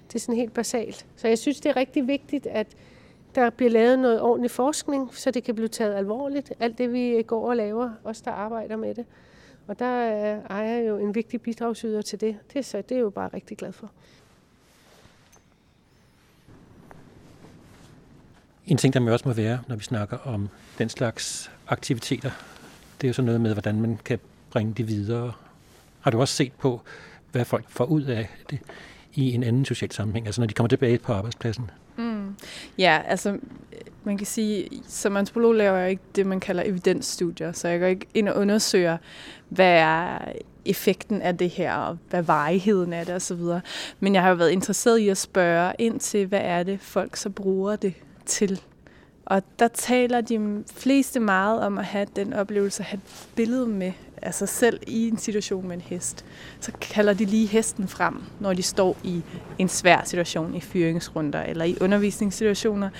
Det 0.08 0.14
er 0.14 0.18
sådan 0.18 0.34
helt 0.34 0.54
basalt. 0.54 1.06
Så 1.16 1.28
jeg 1.28 1.38
synes, 1.38 1.60
det 1.60 1.70
er 1.70 1.76
rigtig 1.76 2.06
vigtigt, 2.06 2.46
at 2.46 2.66
der 3.34 3.50
bliver 3.50 3.70
lavet 3.70 3.98
noget 3.98 4.20
ordentlig 4.20 4.50
forskning, 4.50 5.14
så 5.14 5.30
det 5.30 5.44
kan 5.44 5.54
blive 5.54 5.68
taget 5.68 5.94
alvorligt. 5.94 6.52
Alt 6.60 6.78
det, 6.78 6.92
vi 6.92 7.22
går 7.26 7.48
og 7.48 7.56
laver, 7.56 7.90
os 8.04 8.20
der 8.20 8.30
arbejder 8.30 8.76
med 8.76 8.94
det. 8.94 9.06
Og 9.66 9.78
der 9.78 10.06
øh, 10.06 10.58
er 10.58 10.62
jeg 10.62 10.88
jo 10.88 10.98
en 10.98 11.14
vigtig 11.14 11.40
bidragsyder 11.40 12.02
til 12.02 12.20
det. 12.20 12.36
Det 12.52 12.58
er, 12.58 12.62
så, 12.62 12.76
det 12.76 12.92
er 12.92 12.96
jeg 12.96 13.02
jo 13.02 13.10
bare 13.10 13.30
rigtig 13.34 13.56
glad 13.56 13.72
for. 13.72 13.90
En 18.70 18.76
ting, 18.76 18.94
der 18.94 19.12
også 19.12 19.28
må 19.28 19.34
være, 19.34 19.58
når 19.68 19.76
vi 19.76 19.84
snakker 19.84 20.18
om 20.18 20.48
den 20.78 20.88
slags 20.88 21.50
aktiviteter, 21.68 22.30
det 23.00 23.06
er 23.06 23.08
jo 23.08 23.12
sådan 23.12 23.26
noget 23.26 23.40
med, 23.40 23.52
hvordan 23.52 23.80
man 23.80 23.98
kan 24.04 24.18
bringe 24.50 24.74
det 24.74 24.88
videre. 24.88 25.32
Har 26.00 26.10
du 26.10 26.20
også 26.20 26.34
set 26.34 26.52
på, 26.52 26.80
hvad 27.32 27.44
folk 27.44 27.64
får 27.68 27.84
ud 27.84 28.02
af 28.02 28.28
det 28.50 28.58
i 29.14 29.32
en 29.32 29.42
anden 29.42 29.64
social 29.64 29.92
sammenhæng, 29.92 30.26
altså 30.26 30.40
når 30.40 30.46
de 30.46 30.54
kommer 30.54 30.68
tilbage 30.68 30.98
på 30.98 31.12
arbejdspladsen? 31.12 31.70
Mm. 31.96 32.36
Ja, 32.78 33.02
altså 33.06 33.38
man 34.04 34.18
kan 34.18 34.26
sige, 34.26 34.68
som 34.88 35.16
antropolog 35.16 35.54
laver 35.54 35.78
jeg 35.78 35.90
ikke 35.90 36.02
det, 36.16 36.26
man 36.26 36.40
kalder 36.40 36.62
evidensstudier, 36.66 37.52
så 37.52 37.68
jeg 37.68 37.80
går 37.80 37.86
ikke 37.86 38.06
ind 38.14 38.28
og 38.28 38.36
undersøger, 38.36 38.96
hvad 39.48 39.78
er 39.78 40.18
effekten 40.64 41.22
af 41.22 41.38
det 41.38 41.50
her, 41.50 41.74
og 41.74 41.98
hvad 42.10 42.22
varigheden 42.22 42.92
af 42.92 43.06
det 43.06 43.14
osv. 43.14 43.40
Men 44.00 44.14
jeg 44.14 44.22
har 44.22 44.28
jo 44.30 44.36
været 44.36 44.50
interesseret 44.50 44.98
i 44.98 45.08
at 45.08 45.18
spørge 45.18 45.72
ind 45.78 46.00
til, 46.00 46.26
hvad 46.26 46.40
er 46.42 46.62
det, 46.62 46.80
folk 46.80 47.16
så 47.16 47.30
bruger 47.30 47.76
det 47.76 47.94
til. 48.26 48.60
Og 49.26 49.42
der 49.58 49.68
taler 49.68 50.20
de 50.20 50.64
fleste 50.74 51.20
meget 51.20 51.60
om 51.60 51.78
at 51.78 51.84
have 51.84 52.06
den 52.16 52.32
oplevelse 52.32 52.82
at 52.82 52.86
have 52.86 52.96
et 52.96 53.28
billede 53.36 53.66
med 53.66 53.92
af 54.22 54.34
sig 54.34 54.48
selv 54.48 54.80
i 54.86 55.08
en 55.08 55.18
situation 55.18 55.68
med 55.68 55.76
en 55.76 55.80
hest. 55.80 56.24
Så 56.60 56.72
kalder 56.80 57.12
de 57.12 57.24
lige 57.24 57.46
hesten 57.46 57.88
frem, 57.88 58.22
når 58.40 58.52
de 58.52 58.62
står 58.62 58.96
i 59.04 59.22
en 59.58 59.68
svær 59.68 60.04
situation 60.04 60.54
i 60.54 60.60
fyringsrunder 60.60 61.42
eller 61.42 61.64
i 61.64 61.76
undervisningssituationer. 61.80 62.90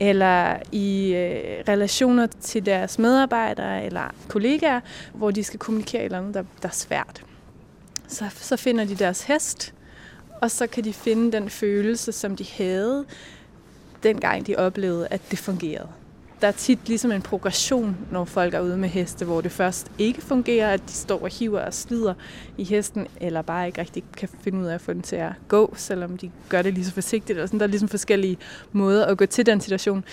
eller 0.00 0.56
i 0.72 1.14
øh, 1.14 1.64
relationer 1.68 2.26
til 2.26 2.66
deres 2.66 2.98
medarbejdere 2.98 3.84
eller 3.84 4.14
kollegaer, 4.28 4.80
hvor 5.14 5.30
de 5.30 5.44
skal 5.44 5.58
kommunikere 5.58 6.04
eller 6.04 6.18
andet, 6.18 6.34
der, 6.34 6.44
der 6.62 6.68
er 6.68 6.72
svært. 6.72 7.24
Så, 8.08 8.24
så 8.34 8.56
finder 8.56 8.84
de 8.84 8.94
deres 8.94 9.22
hest, 9.22 9.74
og 10.40 10.50
så 10.50 10.66
kan 10.66 10.84
de 10.84 10.92
finde 10.92 11.32
den 11.32 11.50
følelse, 11.50 12.12
som 12.12 12.36
de 12.36 12.44
havde, 12.56 13.04
dengang 14.02 14.46
de 14.46 14.56
oplevede, 14.56 15.06
at 15.10 15.20
det 15.30 15.38
fungerede 15.38 15.88
der 16.42 16.48
er 16.48 16.52
tit 16.52 16.88
ligesom 16.88 17.12
en 17.12 17.22
progression, 17.22 17.96
når 18.10 18.24
folk 18.24 18.54
er 18.54 18.60
ude 18.60 18.76
med 18.76 18.88
heste, 18.88 19.24
hvor 19.24 19.40
det 19.40 19.52
først 19.52 19.90
ikke 19.98 20.20
fungerer, 20.20 20.72
at 20.72 20.80
de 20.86 20.92
står 20.92 21.22
og 21.22 21.28
hiver 21.28 21.60
og 21.60 21.74
slider 21.74 22.14
i 22.58 22.64
hesten, 22.64 23.06
eller 23.20 23.42
bare 23.42 23.66
ikke 23.66 23.80
rigtig 23.80 24.04
kan 24.16 24.28
finde 24.40 24.58
ud 24.58 24.66
af 24.66 24.74
at 24.74 24.80
få 24.80 24.92
den 24.92 25.02
til 25.02 25.16
at 25.16 25.32
gå, 25.48 25.74
selvom 25.76 26.18
de 26.18 26.30
gør 26.48 26.62
det 26.62 26.74
lige 26.74 26.84
så 26.84 26.92
forsigtigt. 26.92 27.38
Og 27.38 27.48
sådan. 27.48 27.60
Der 27.60 27.66
er 27.66 27.70
ligesom 27.70 27.88
forskellige 27.88 28.38
måder 28.72 29.06
at 29.06 29.18
gå 29.18 29.26
til 29.26 29.46
den 29.46 29.60
situation. 29.60 30.04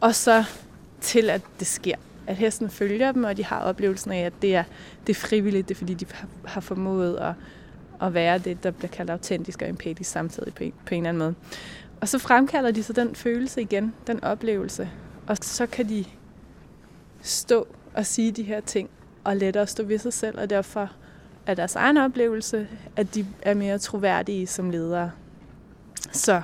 Og 0.00 0.14
så 0.14 0.44
til, 1.00 1.30
at 1.30 1.40
det 1.58 1.66
sker. 1.66 1.94
At 2.26 2.36
hesten 2.36 2.70
følger 2.70 3.12
dem, 3.12 3.24
og 3.24 3.36
de 3.36 3.44
har 3.44 3.60
oplevelsen 3.60 4.12
af, 4.12 4.20
at 4.20 4.32
det 4.42 4.54
er, 4.54 4.64
det 5.06 5.16
er 5.16 5.20
frivilligt, 5.20 5.68
det 5.68 5.74
er 5.74 5.78
fordi, 5.78 5.94
de 5.94 6.06
har 6.44 6.60
formået 6.60 7.16
at, 7.16 7.32
at 8.06 8.14
være 8.14 8.38
det, 8.38 8.64
der 8.64 8.70
bliver 8.70 8.90
kaldt 8.90 9.10
autentisk 9.10 9.62
og 9.62 9.68
empatisk 9.68 10.10
samtidig 10.10 10.54
på 10.54 10.64
en, 10.64 10.72
på 10.86 10.94
en 10.94 11.06
eller 11.06 11.08
anden 11.08 11.18
måde. 11.18 11.34
Og 12.00 12.08
så 12.08 12.18
fremkalder 12.18 12.70
de 12.70 12.82
så 12.82 12.92
den 12.92 13.14
følelse 13.14 13.62
igen, 13.62 13.94
den 14.06 14.24
oplevelse, 14.24 14.90
og 15.26 15.36
så 15.40 15.66
kan 15.66 15.88
de 15.88 16.04
stå 17.22 17.66
og 17.94 18.06
sige 18.06 18.32
de 18.32 18.42
her 18.42 18.60
ting, 18.60 18.90
og 19.24 19.36
lettere 19.36 19.66
stå 19.66 19.82
ved 19.82 19.98
sig 19.98 20.12
selv, 20.12 20.40
og 20.40 20.50
derfor 20.50 20.90
er 21.46 21.54
deres 21.54 21.76
egen 21.76 21.96
oplevelse, 21.96 22.68
at 22.96 23.14
de 23.14 23.26
er 23.42 23.54
mere 23.54 23.78
troværdige 23.78 24.46
som 24.46 24.70
ledere. 24.70 25.10
Så 26.12 26.42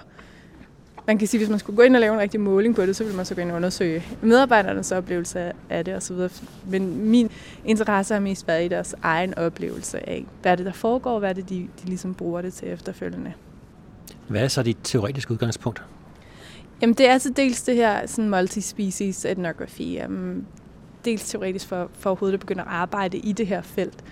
man 1.06 1.18
kan 1.18 1.28
sige, 1.28 1.38
hvis 1.38 1.50
man 1.50 1.58
skulle 1.58 1.76
gå 1.76 1.82
ind 1.82 1.96
og 1.96 2.00
lave 2.00 2.14
en 2.14 2.20
rigtig 2.20 2.40
måling 2.40 2.74
på 2.76 2.86
det, 2.86 2.96
så 2.96 3.04
ville 3.04 3.16
man 3.16 3.26
så 3.26 3.34
gå 3.34 3.40
ind 3.40 3.50
og 3.50 3.56
undersøge 3.56 4.04
medarbejdernes 4.22 4.92
oplevelse 4.92 5.52
af 5.70 5.84
det 5.84 5.94
osv. 5.94 6.16
Men 6.68 7.10
min 7.10 7.30
interesse 7.64 8.14
har 8.14 8.20
mest 8.20 8.48
været 8.48 8.64
i 8.64 8.68
deres 8.68 8.94
egen 9.02 9.38
oplevelse 9.38 10.08
af, 10.08 10.26
hvad 10.42 10.52
er 10.52 10.56
det, 10.56 10.66
der 10.66 10.72
foregår, 10.72 11.18
hvad 11.18 11.30
er 11.30 11.34
det, 11.34 11.48
de, 11.48 11.68
de 11.82 11.86
ligesom 11.86 12.14
bruger 12.14 12.42
det 12.42 12.54
til 12.54 12.68
efterfølgende. 12.68 13.32
Hvad 14.28 14.44
er 14.44 14.48
så 14.48 14.62
dit 14.62 14.78
teoretiske 14.82 15.32
udgangspunkt? 15.32 15.82
Jamen 16.80 16.94
det 16.94 17.08
er 17.08 17.12
altså 17.12 17.30
dels 17.30 17.62
det 17.62 17.76
her 17.76 18.06
sådan 18.06 18.30
multispecies 18.30 19.24
etnografi. 19.24 20.00
Um, 20.06 20.12
øhm, 20.14 20.46
dels 21.04 21.28
teoretisk 21.28 21.68
for, 21.68 21.90
for 21.92 22.10
overhovedet 22.10 22.34
at 22.34 22.40
begynde 22.40 22.62
at 22.62 22.68
arbejde 22.68 23.18
i 23.18 23.32
det 23.32 23.46
her 23.46 23.62
felt 23.62 24.04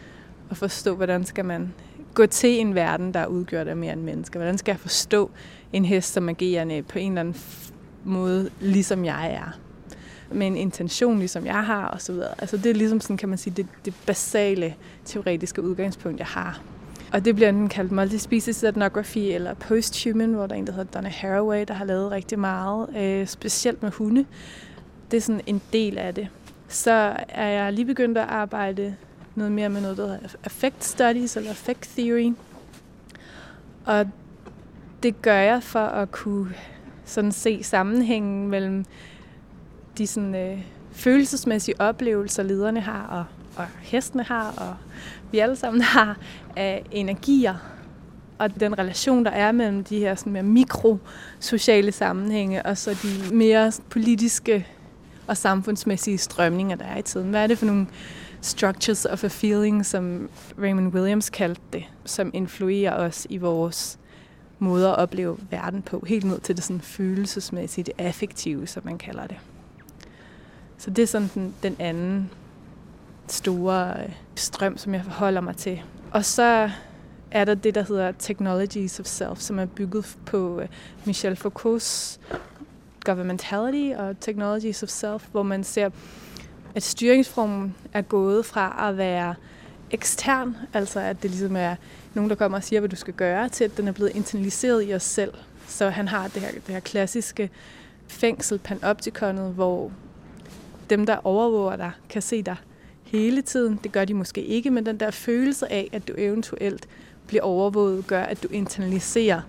og 0.50 0.56
forstå, 0.56 0.94
hvordan 0.94 1.24
skal 1.24 1.44
man 1.44 1.74
gå 2.14 2.26
til 2.26 2.60
en 2.60 2.74
verden, 2.74 3.14
der 3.14 3.20
er 3.20 3.26
udgjort 3.26 3.68
af 3.68 3.76
mere 3.76 3.92
end 3.92 4.02
mennesker. 4.02 4.38
Hvordan 4.38 4.58
skal 4.58 4.72
jeg 4.72 4.80
forstå 4.80 5.30
en 5.72 5.84
hest 5.84 6.12
som 6.12 6.28
agerende 6.28 6.82
på 6.82 6.98
en 6.98 7.12
eller 7.12 7.20
anden 7.20 7.42
måde, 8.04 8.50
ligesom 8.60 9.04
jeg 9.04 9.32
er? 9.32 9.58
Med 10.30 10.46
en 10.46 10.56
intention, 10.56 11.18
ligesom 11.18 11.46
jeg 11.46 11.66
har, 11.66 11.86
og 11.86 12.00
så 12.00 12.12
videre. 12.12 12.34
Altså 12.38 12.56
det 12.56 12.66
er 12.66 12.74
ligesom 12.74 13.00
sådan, 13.00 13.16
kan 13.16 13.28
man 13.28 13.38
sige, 13.38 13.54
det, 13.56 13.66
det 13.84 13.94
basale 14.06 14.74
teoretiske 15.04 15.62
udgangspunkt, 15.62 16.18
jeg 16.18 16.26
har. 16.26 16.60
Og 17.12 17.24
det 17.24 17.34
bliver 17.34 17.48
enten 17.48 17.68
kaldt 17.68 17.92
multispecies 17.92 18.64
ethnography 18.64 19.18
eller 19.18 19.54
posthuman, 19.54 20.32
hvor 20.32 20.46
der 20.46 20.54
er 20.54 20.58
en, 20.58 20.66
der 20.66 20.72
hedder 20.72 20.90
Donna 20.92 21.08
Haraway, 21.08 21.64
der 21.68 21.74
har 21.74 21.84
lavet 21.84 22.10
rigtig 22.10 22.38
meget, 22.38 22.96
øh, 22.96 23.26
specielt 23.26 23.82
med 23.82 23.90
hunde. 23.90 24.24
Det 25.10 25.16
er 25.16 25.20
sådan 25.20 25.40
en 25.46 25.62
del 25.72 25.98
af 25.98 26.14
det. 26.14 26.28
Så 26.68 27.16
er 27.28 27.48
jeg 27.48 27.72
lige 27.72 27.84
begyndt 27.84 28.18
at 28.18 28.28
arbejde 28.28 28.96
noget 29.34 29.52
mere 29.52 29.68
med 29.68 29.80
noget, 29.80 29.96
der 29.96 30.06
hedder 30.06 30.28
affect 30.44 30.84
studies 30.84 31.36
eller 31.36 31.50
affect 31.50 31.90
theory. 31.96 32.32
Og 33.84 34.06
det 35.02 35.22
gør 35.22 35.38
jeg 35.38 35.62
for 35.62 35.78
at 35.78 36.12
kunne 36.12 36.54
sådan 37.04 37.32
se 37.32 37.62
sammenhængen 37.62 38.48
mellem 38.48 38.84
de 39.98 40.06
sådan, 40.06 40.34
øh, 40.34 40.62
følelsesmæssige 40.92 41.80
oplevelser, 41.80 42.42
lederne 42.42 42.80
har, 42.80 43.06
og, 43.06 43.41
og 43.56 43.66
hestene 43.80 44.22
har, 44.22 44.50
og 44.56 44.76
vi 45.30 45.38
alle 45.38 45.56
sammen 45.56 45.82
har 45.82 46.16
af 46.56 46.84
energier, 46.90 47.54
og 48.38 48.60
den 48.60 48.78
relation, 48.78 49.24
der 49.24 49.30
er 49.30 49.52
mellem 49.52 49.84
de 49.84 49.98
her 49.98 50.14
sådan 50.14 50.32
mere 50.32 50.42
mikrosociale 50.42 51.92
sammenhænge, 51.92 52.66
og 52.66 52.78
så 52.78 52.90
de 53.02 53.34
mere 53.34 53.72
politiske 53.90 54.66
og 55.26 55.36
samfundsmæssige 55.36 56.18
strømninger, 56.18 56.76
der 56.76 56.84
er 56.84 56.98
i 56.98 57.02
tiden. 57.02 57.30
Hvad 57.30 57.42
er 57.42 57.46
det 57.46 57.58
for 57.58 57.66
nogle 57.66 57.86
structures 58.40 59.04
of 59.04 59.24
a 59.24 59.28
feeling, 59.28 59.86
som 59.86 60.30
Raymond 60.58 60.94
Williams 60.94 61.30
kaldte 61.30 61.62
det, 61.72 61.84
som 62.04 62.30
influerer 62.34 62.94
os 62.94 63.26
i 63.30 63.36
vores 63.36 63.98
måde 64.58 64.88
at 64.88 64.96
opleve 64.96 65.38
verden 65.50 65.82
på, 65.82 66.04
helt 66.06 66.24
ned 66.24 66.40
til 66.40 66.56
det 66.56 66.64
sådan 66.64 66.80
følelsesmæssige, 66.80 67.84
det 67.84 67.94
affektive, 67.98 68.66
som 68.66 68.82
man 68.84 68.98
kalder 68.98 69.26
det. 69.26 69.36
Så 70.78 70.90
det 70.90 71.02
er 71.02 71.06
sådan 71.06 71.30
den, 71.34 71.54
den 71.62 71.76
anden 71.78 72.30
store 73.28 74.02
øh, 74.02 74.12
strøm, 74.34 74.78
som 74.78 74.94
jeg 74.94 75.04
forholder 75.04 75.40
mig 75.40 75.56
til. 75.56 75.82
Og 76.10 76.24
så 76.24 76.70
er 77.30 77.44
der 77.44 77.54
det, 77.54 77.74
der 77.74 77.82
hedder 77.82 78.12
Technologies 78.18 79.00
of 79.00 79.06
Self, 79.06 79.38
som 79.38 79.58
er 79.58 79.66
bygget 79.66 80.16
på 80.26 80.60
øh, 80.60 80.68
Michel 81.04 81.36
Foucaults 81.36 82.20
Governmentality 83.04 83.94
og 83.96 84.20
Technologies 84.20 84.82
of 84.82 84.88
Self, 84.88 85.26
hvor 85.32 85.42
man 85.42 85.64
ser, 85.64 85.90
at 86.74 86.82
styringsformen 86.82 87.74
er 87.92 88.02
gået 88.02 88.46
fra 88.46 88.88
at 88.88 88.96
være 88.96 89.34
ekstern, 89.90 90.56
altså 90.72 91.00
at 91.00 91.22
det 91.22 91.30
ligesom 91.30 91.56
er 91.56 91.76
nogen, 92.14 92.30
der 92.30 92.36
kommer 92.36 92.58
og 92.58 92.64
siger, 92.64 92.80
hvad 92.80 92.88
du 92.88 92.96
skal 92.96 93.14
gøre, 93.14 93.48
til 93.48 93.64
at 93.64 93.76
den 93.76 93.88
er 93.88 93.92
blevet 93.92 94.16
internaliseret 94.16 94.88
i 94.88 94.94
os 94.94 95.02
selv. 95.02 95.34
Så 95.66 95.88
han 95.90 96.08
har 96.08 96.28
det 96.28 96.42
her, 96.42 96.50
det 96.50 96.62
her 96.68 96.80
klassiske 96.80 97.50
fængsel, 98.08 98.58
panoptikonet, 98.58 99.54
hvor 99.54 99.90
dem, 100.90 101.06
der 101.06 101.16
overvåger 101.26 101.76
dig, 101.76 101.90
kan 102.08 102.22
se 102.22 102.42
dig 102.42 102.56
hele 103.12 103.42
tiden. 103.42 103.80
Det 103.84 103.92
gør 103.92 104.04
de 104.04 104.14
måske 104.14 104.42
ikke, 104.44 104.70
men 104.70 104.86
den 104.86 105.00
der 105.00 105.10
følelse 105.10 105.72
af, 105.72 105.88
at 105.92 106.08
du 106.08 106.14
eventuelt 106.18 106.88
bliver 107.26 107.42
overvåget, 107.42 108.06
gør, 108.06 108.22
at 108.22 108.42
du 108.42 108.48
internaliserer 108.50 109.40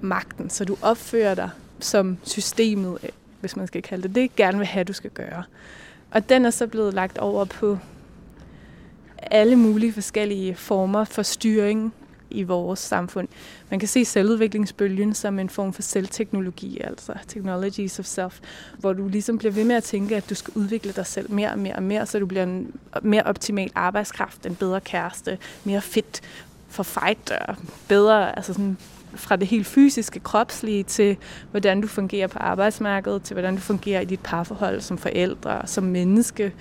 magten, 0.00 0.50
så 0.50 0.64
du 0.64 0.76
opfører 0.82 1.34
dig 1.34 1.50
som 1.80 2.18
systemet, 2.22 2.98
øh, 3.02 3.08
hvis 3.40 3.56
man 3.56 3.66
skal 3.66 3.82
kalde 3.82 4.02
det 4.02 4.14
det, 4.14 4.36
gerne 4.36 4.58
vil 4.58 4.66
have, 4.66 4.84
du 4.84 4.92
skal 4.92 5.10
gøre. 5.10 5.42
Og 6.10 6.28
den 6.28 6.44
er 6.44 6.50
så 6.50 6.66
blevet 6.66 6.94
lagt 6.94 7.18
over 7.18 7.44
på 7.44 7.78
alle 9.18 9.56
mulige 9.56 9.92
forskellige 9.92 10.54
former 10.54 11.04
for 11.04 11.22
styring 11.22 11.94
i 12.32 12.42
vores 12.42 12.78
samfund. 12.78 13.28
Man 13.70 13.80
kan 13.80 13.88
se 13.88 14.04
selvudviklingsbølgen 14.04 15.14
som 15.14 15.38
en 15.38 15.48
form 15.48 15.72
for 15.72 15.82
selvteknologi, 15.82 16.80
altså 16.80 17.12
technologies 17.28 17.98
of 17.98 18.04
self, 18.04 18.40
hvor 18.78 18.92
du 18.92 19.08
ligesom 19.08 19.38
bliver 19.38 19.52
ved 19.52 19.64
med 19.64 19.76
at 19.76 19.84
tænke, 19.84 20.16
at 20.16 20.30
du 20.30 20.34
skal 20.34 20.52
udvikle 20.56 20.92
dig 20.92 21.06
selv 21.06 21.32
mere 21.32 21.50
og 21.50 21.58
mere 21.58 21.76
og 21.76 21.82
mere, 21.82 22.06
så 22.06 22.18
du 22.18 22.26
bliver 22.26 22.44
en 22.44 22.72
mere 23.02 23.22
optimal 23.22 23.70
arbejdskraft, 23.74 24.46
en 24.46 24.54
bedre 24.54 24.80
kæreste, 24.80 25.38
mere 25.64 25.80
fit 25.80 26.20
for 26.68 26.82
fight, 26.82 27.30
og 27.30 27.56
bedre, 27.88 28.36
altså 28.36 28.52
sådan 28.52 28.76
fra 29.14 29.36
det 29.36 29.48
helt 29.48 29.66
fysiske, 29.66 30.20
kropslige, 30.20 30.82
til 30.82 31.16
hvordan 31.50 31.80
du 31.80 31.88
fungerer 31.88 32.26
på 32.26 32.38
arbejdsmarkedet, 32.38 33.22
til 33.22 33.34
hvordan 33.34 33.54
du 33.54 33.60
fungerer 33.60 34.00
i 34.00 34.04
dit 34.04 34.20
parforhold 34.20 34.80
som 34.80 34.98
forældre, 34.98 35.66
som 35.66 35.84
menneske. 35.84 36.52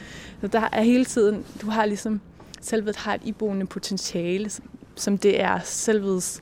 Så 0.41 0.47
der 0.47 0.69
er 0.71 0.81
hele 0.81 1.05
tiden, 1.05 1.45
du 1.61 1.69
har 1.69 1.85
ligesom, 1.85 2.21
selvet 2.61 2.95
har 2.95 3.13
et 3.13 3.21
iboende 3.23 3.65
potentiale, 3.65 4.51
som 4.95 5.17
det 5.17 5.41
er 5.41 5.59
selvets, 5.63 6.41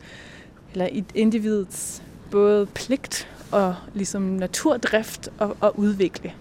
eller 0.71 0.87
et 0.91 1.05
individets 1.15 2.03
både 2.31 2.65
pligt 2.65 3.27
og 3.51 3.75
ligesom 3.93 4.21
naturdrift 4.21 5.29
at, 5.41 5.49
at 5.63 5.71
udvikle. 5.75 6.33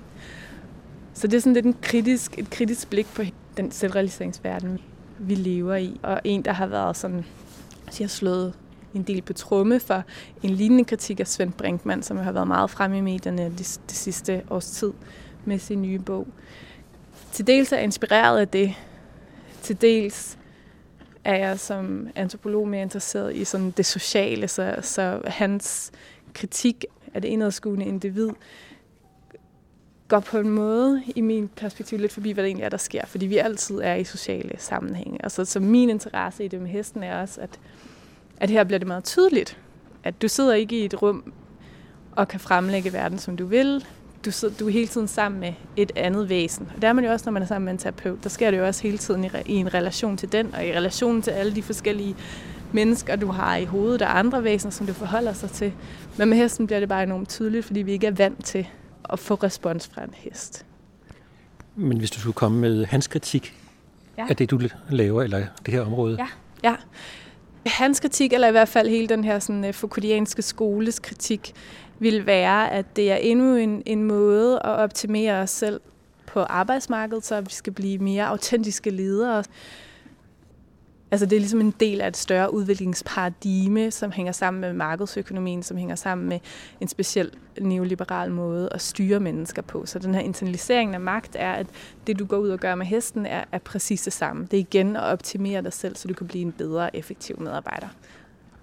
Så 1.14 1.26
det 1.26 1.36
er 1.36 1.40
sådan 1.40 1.54
lidt 1.54 1.66
en 1.66 1.76
kritisk, 1.82 2.38
et 2.38 2.50
kritisk 2.50 2.90
blik 2.90 3.06
på 3.14 3.22
den 3.56 3.70
selvrealiseringsverden, 3.70 4.78
vi 5.18 5.34
lever 5.34 5.76
i. 5.76 6.00
Og 6.02 6.20
en, 6.24 6.42
der 6.42 6.52
har 6.52 6.66
været 6.66 6.96
sådan, 6.96 7.24
altså 7.86 8.02
jeg 8.02 8.04
har 8.04 8.08
slået 8.08 8.54
en 8.94 9.02
del 9.02 9.22
på 9.22 9.32
tromme 9.32 9.80
for 9.80 10.02
en 10.42 10.50
lignende 10.50 10.84
kritik 10.84 11.20
af 11.20 11.26
Svend 11.26 11.52
Brinkmann, 11.52 12.02
som 12.02 12.16
har 12.16 12.32
været 12.32 12.48
meget 12.48 12.70
fremme 12.70 12.98
i 12.98 13.00
medierne 13.00 13.44
det, 13.44 13.80
det 13.88 13.96
sidste 13.96 14.42
års 14.50 14.70
tid 14.70 14.92
med 15.44 15.58
sin 15.58 15.82
nye 15.82 15.98
bog. 15.98 16.26
Til 17.32 17.46
dels 17.46 17.72
er 17.72 17.78
inspireret 17.78 18.38
af 18.38 18.48
det. 18.48 18.74
Til 19.62 19.80
dels 19.80 20.38
er 21.28 21.36
jeg 21.36 21.60
som 21.60 22.08
antropolog 22.14 22.68
mere 22.68 22.82
interesseret 22.82 23.36
i 23.36 23.44
sådan 23.44 23.70
det 23.70 23.86
sociale, 23.86 24.48
så, 24.48 24.76
så 24.80 25.20
hans 25.26 25.90
kritik 26.34 26.84
af 27.14 27.22
det 27.22 27.28
indadskuende 27.28 27.86
individ 27.86 28.30
går 30.08 30.20
på 30.20 30.38
en 30.38 30.50
måde 30.50 31.02
i 31.16 31.20
min 31.20 31.48
perspektiv 31.48 31.98
lidt 31.98 32.12
forbi, 32.12 32.30
hvad 32.30 32.44
det 32.44 32.48
egentlig 32.48 32.64
er, 32.64 32.68
der 32.68 32.76
sker, 32.76 33.06
fordi 33.06 33.26
vi 33.26 33.36
altid 33.36 33.80
er 33.82 33.94
i 33.94 34.04
sociale 34.04 34.54
sammenhænge. 34.58 35.18
Altså, 35.22 35.44
så 35.44 35.60
min 35.60 35.90
interesse 35.90 36.44
i 36.44 36.48
det 36.48 36.60
med 36.60 36.70
hesten 36.70 37.02
er 37.02 37.20
også, 37.20 37.40
at, 37.40 37.60
at 38.40 38.50
her 38.50 38.64
bliver 38.64 38.78
det 38.78 38.88
meget 38.88 39.04
tydeligt, 39.04 39.58
at 40.04 40.22
du 40.22 40.28
sidder 40.28 40.54
ikke 40.54 40.80
i 40.80 40.84
et 40.84 41.02
rum 41.02 41.32
og 42.12 42.28
kan 42.28 42.40
fremlægge 42.40 42.92
verden, 42.92 43.18
som 43.18 43.36
du 43.36 43.46
vil 43.46 43.86
du, 44.24 44.30
sidder, 44.30 44.54
du 44.54 44.66
er 44.66 44.70
hele 44.70 44.86
tiden 44.86 45.08
sammen 45.08 45.40
med 45.40 45.52
et 45.76 45.92
andet 45.96 46.28
væsen. 46.28 46.68
Og 46.76 46.82
der 46.82 46.88
er 46.88 46.92
man 46.92 47.04
jo 47.04 47.10
også, 47.12 47.24
når 47.26 47.32
man 47.32 47.42
er 47.42 47.46
sammen 47.46 47.64
med 47.64 47.72
en 47.72 47.78
terapeut. 47.78 48.24
Der 48.24 48.28
sker 48.28 48.50
det 48.50 48.58
jo 48.58 48.66
også 48.66 48.82
hele 48.82 48.98
tiden 48.98 49.24
i, 49.24 49.28
i 49.46 49.54
en 49.54 49.74
relation 49.74 50.16
til 50.16 50.32
den, 50.32 50.54
og 50.54 50.66
i 50.66 50.72
relation 50.72 51.22
til 51.22 51.30
alle 51.30 51.54
de 51.54 51.62
forskellige 51.62 52.16
mennesker, 52.72 53.16
du 53.16 53.26
har 53.26 53.56
i 53.56 53.64
hovedet, 53.64 54.02
og 54.02 54.18
andre 54.18 54.44
væsener, 54.44 54.70
som 54.70 54.86
du 54.86 54.92
forholder 54.92 55.32
sig 55.32 55.50
til. 55.50 55.72
Men 56.16 56.28
med 56.28 56.36
hesten 56.36 56.66
bliver 56.66 56.80
det 56.80 56.88
bare 56.88 57.02
enormt 57.02 57.28
tydeligt, 57.28 57.66
fordi 57.66 57.82
vi 57.82 57.92
ikke 57.92 58.06
er 58.06 58.10
vant 58.10 58.44
til 58.44 58.66
at 59.10 59.18
få 59.18 59.34
respons 59.34 59.88
fra 59.92 60.04
en 60.04 60.14
hest. 60.14 60.66
Men 61.76 61.98
hvis 61.98 62.10
du 62.10 62.20
skulle 62.20 62.34
komme 62.34 62.58
med 62.58 62.86
hans 62.86 63.06
kritik 63.06 63.54
ja. 64.18 64.26
af 64.28 64.36
det, 64.36 64.50
du 64.50 64.60
laver, 64.90 65.22
eller 65.22 65.46
det 65.66 65.74
her 65.74 65.80
område? 65.80 66.16
Ja, 66.18 66.28
ja. 66.62 66.74
Hans 67.66 68.00
kritik, 68.00 68.32
eller 68.32 68.48
i 68.48 68.50
hvert 68.50 68.68
fald 68.68 68.88
hele 68.88 69.06
den 69.06 69.24
her 69.24 69.38
sådan, 69.38 69.74
Foucaultianske 69.74 70.42
skoles 70.42 70.98
kritik, 70.98 71.54
vil 71.98 72.26
være, 72.26 72.72
at 72.72 72.96
det 72.96 73.12
er 73.12 73.16
endnu 73.16 73.56
en, 73.56 73.82
en 73.86 74.04
måde 74.04 74.54
at 74.54 74.70
optimere 74.70 75.34
os 75.34 75.50
selv 75.50 75.80
på 76.26 76.40
arbejdsmarkedet, 76.40 77.24
så 77.24 77.40
vi 77.40 77.50
skal 77.50 77.72
blive 77.72 77.98
mere 77.98 78.26
autentiske 78.26 78.90
ledere. 78.90 79.44
Altså 81.10 81.26
det 81.26 81.36
er 81.36 81.40
ligesom 81.40 81.60
en 81.60 81.74
del 81.80 82.00
af 82.00 82.08
et 82.08 82.16
større 82.16 82.54
udviklingsparadigme, 82.54 83.90
som 83.90 84.12
hænger 84.12 84.32
sammen 84.32 84.60
med 84.60 84.72
markedsøkonomien, 84.72 85.62
som 85.62 85.76
hænger 85.76 85.94
sammen 85.94 86.28
med 86.28 86.40
en 86.80 86.88
speciel 86.88 87.30
neoliberal 87.60 88.30
måde 88.30 88.68
at 88.72 88.80
styre 88.80 89.20
mennesker 89.20 89.62
på. 89.62 89.86
Så 89.86 89.98
den 89.98 90.14
her 90.14 90.20
internalisering 90.20 90.94
af 90.94 91.00
magt 91.00 91.36
er, 91.38 91.52
at 91.52 91.66
det 92.06 92.18
du 92.18 92.24
går 92.26 92.36
ud 92.36 92.48
og 92.48 92.58
gør 92.58 92.74
med 92.74 92.86
hesten, 92.86 93.26
er, 93.26 93.44
er 93.52 93.58
præcis 93.58 94.02
det 94.02 94.12
samme. 94.12 94.46
Det 94.50 94.56
er 94.56 94.60
igen 94.60 94.96
at 94.96 95.02
optimere 95.02 95.62
dig 95.62 95.72
selv, 95.72 95.96
så 95.96 96.08
du 96.08 96.14
kan 96.14 96.26
blive 96.26 96.44
en 96.44 96.52
bedre, 96.52 96.96
effektiv 96.96 97.40
medarbejder. 97.40 97.88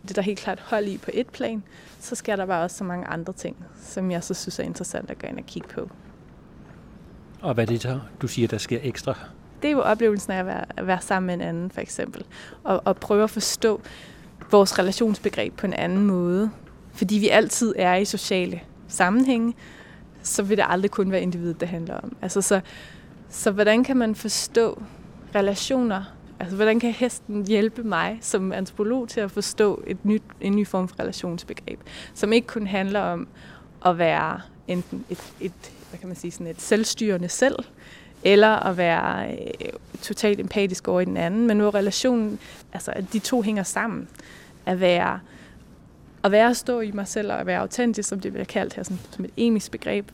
Det 0.06 0.12
er 0.12 0.16
der 0.16 0.22
helt 0.22 0.40
klart 0.40 0.60
hold 0.60 0.88
i 0.88 0.98
på 0.98 1.12
et 1.14 1.28
plan, 1.28 1.64
så 2.00 2.16
sker 2.16 2.36
der 2.36 2.46
bare 2.46 2.64
også 2.64 2.78
så 2.78 2.84
mange 2.84 3.08
andre 3.08 3.34
ting, 3.34 3.66
som 3.82 4.12
jeg 4.12 4.24
så 4.24 4.34
synes 4.34 4.60
er 4.60 4.64
interessant 4.64 5.12
at 5.12 5.20
gå 5.20 5.28
ind 5.28 5.38
og 5.38 5.46
kigge 5.46 5.68
på. 5.68 5.90
Og 7.42 7.54
hvad 7.54 7.64
er 7.64 7.68
det 7.68 7.82
så, 7.82 8.00
du 8.22 8.28
siger, 8.28 8.48
der 8.48 8.58
sker 8.58 8.80
ekstra? 8.84 9.18
Det 9.62 9.68
er 9.68 9.72
jo 9.72 9.82
oplevelsen 9.82 10.32
af 10.32 10.40
at 10.40 10.46
være, 10.46 10.66
at 10.78 10.88
være 10.88 11.02
sammen 11.02 11.28
med 11.28 11.34
en 11.34 11.42
anden, 11.42 11.72
for 11.72 11.82
eksempel. 11.82 12.26
Og, 12.64 12.82
og 12.86 12.98
prøve 12.98 13.24
at 13.24 13.30
forstå 13.30 13.82
vores 14.52 14.80
relationsbegreb 14.80 15.58
på 15.58 15.66
en 15.66 15.74
anden 15.74 16.06
måde. 16.06 16.52
Fordi 16.94 17.16
vi 17.16 17.30
altid 17.30 17.74
er 17.78 17.96
i 17.96 18.06
sociale 18.06 18.62
sammenhænge, 18.88 19.54
så 20.22 20.44
vil 20.44 20.58
det 20.58 20.66
aldrig 20.70 20.92
kun 20.92 21.12
være 21.12 21.22
individet, 21.22 21.60
det 21.60 21.68
handler 21.68 21.96
om. 21.96 22.16
Altså, 22.22 22.42
så, 22.42 22.62
så 23.30 23.52
hvordan 23.52 23.84
kan 23.84 23.98
man 23.98 24.16
forstå 24.16 24.84
relationer? 25.36 26.15
Altså, 26.40 26.56
hvordan 26.56 26.80
kan 26.80 26.92
hesten 26.92 27.48
hjælpe 27.48 27.84
mig 27.84 28.18
som 28.22 28.52
antropolog 28.52 29.10
til 29.10 29.20
at 29.20 29.32
forstå 29.32 29.84
et 29.88 30.06
nyt, 30.06 30.24
en 30.42 30.56
ny 30.56 30.68
form 30.68 30.88
for 30.88 31.00
relationsbegreb, 31.00 31.80
som 32.14 32.34
ikke 32.34 32.48
kun 32.48 32.68
handler 32.68 33.00
om 33.00 33.28
at 33.86 33.98
være 33.98 34.42
enten 34.68 35.06
et, 35.10 35.34
et 35.42 35.72
hvad 35.90 36.00
kan 36.00 36.08
man 36.08 36.16
sige, 36.16 36.32
sådan 36.32 36.48
et 36.48 36.62
selvstyrende 36.62 37.30
selv, 37.30 37.56
eller 38.24 38.48
at 38.48 38.78
være 38.78 39.32
øh, 39.32 39.70
totalt 40.02 40.40
empatisk 40.40 40.88
over 40.88 41.02
i 41.02 41.06
den 41.06 41.18
anden, 41.18 41.48
men 41.48 41.60
hvor 41.60 41.76
relationen, 41.76 42.40
altså 42.74 42.92
at 42.92 43.14
de 43.14 43.20
to 43.20 43.42
hænger 43.42 43.64
sammen. 43.64 44.08
At 44.66 44.80
være, 44.80 45.20
at 46.24 46.32
være 46.32 46.50
at 46.50 46.58
stå 46.58 46.80
i 46.80 46.92
mig 46.92 47.08
selv 47.08 47.32
og 47.32 47.40
at 47.40 47.46
være 47.46 47.60
autentisk, 47.60 48.10
som 48.10 48.20
det 48.20 48.32
bliver 48.32 48.46
kaldt 48.46 48.74
her 48.74 48.84
sådan, 48.84 49.00
som 49.12 49.26
et 49.26 49.32
emisk 49.38 49.72
begreb, 49.72 50.12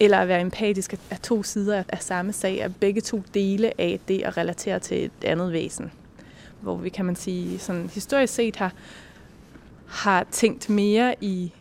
eller 0.00 0.18
at 0.18 0.28
være 0.28 0.40
empatisk 0.40 0.94
er 1.10 1.16
to 1.16 1.42
sider 1.42 1.82
af 1.88 2.02
samme 2.02 2.32
sag, 2.32 2.62
at 2.62 2.76
begge 2.76 3.00
to 3.00 3.22
dele 3.34 3.80
af 3.80 4.00
det 4.08 4.22
at 4.22 4.36
relatere 4.36 4.78
til 4.78 5.04
et 5.04 5.24
andet 5.24 5.52
væsen. 5.52 5.92
Hvor 6.60 6.76
vi, 6.76 6.88
kan 6.88 7.04
man 7.04 7.16
sige, 7.16 7.58
sådan 7.58 7.90
historisk 7.94 8.34
set 8.34 8.56
har, 8.56 8.72
har 9.86 10.26
tænkt 10.30 10.70
mere 10.70 11.14
i 11.20 11.52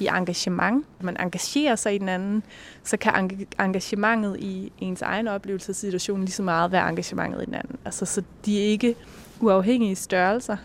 i 0.00 0.06
engagement, 0.06 0.86
man 1.00 1.16
engagerer 1.20 1.76
sig 1.76 1.94
i 1.94 1.98
den 1.98 2.08
anden, 2.08 2.42
så 2.84 2.96
kan 2.96 3.30
engagementet 3.60 4.36
i 4.40 4.72
ens 4.78 5.02
egen 5.02 5.28
oplevelse 5.28 5.72
af 5.72 5.76
situationen 5.76 6.24
lige 6.24 6.32
så 6.32 6.42
meget 6.42 6.72
være 6.72 6.88
engagementet 6.88 7.42
i 7.42 7.44
den 7.44 7.54
anden. 7.54 7.76
Altså, 7.84 8.04
så 8.04 8.22
de 8.44 8.60
er 8.60 8.64
ikke 8.64 8.94
uafhængige 9.40 9.96
størrelser, 9.96 10.56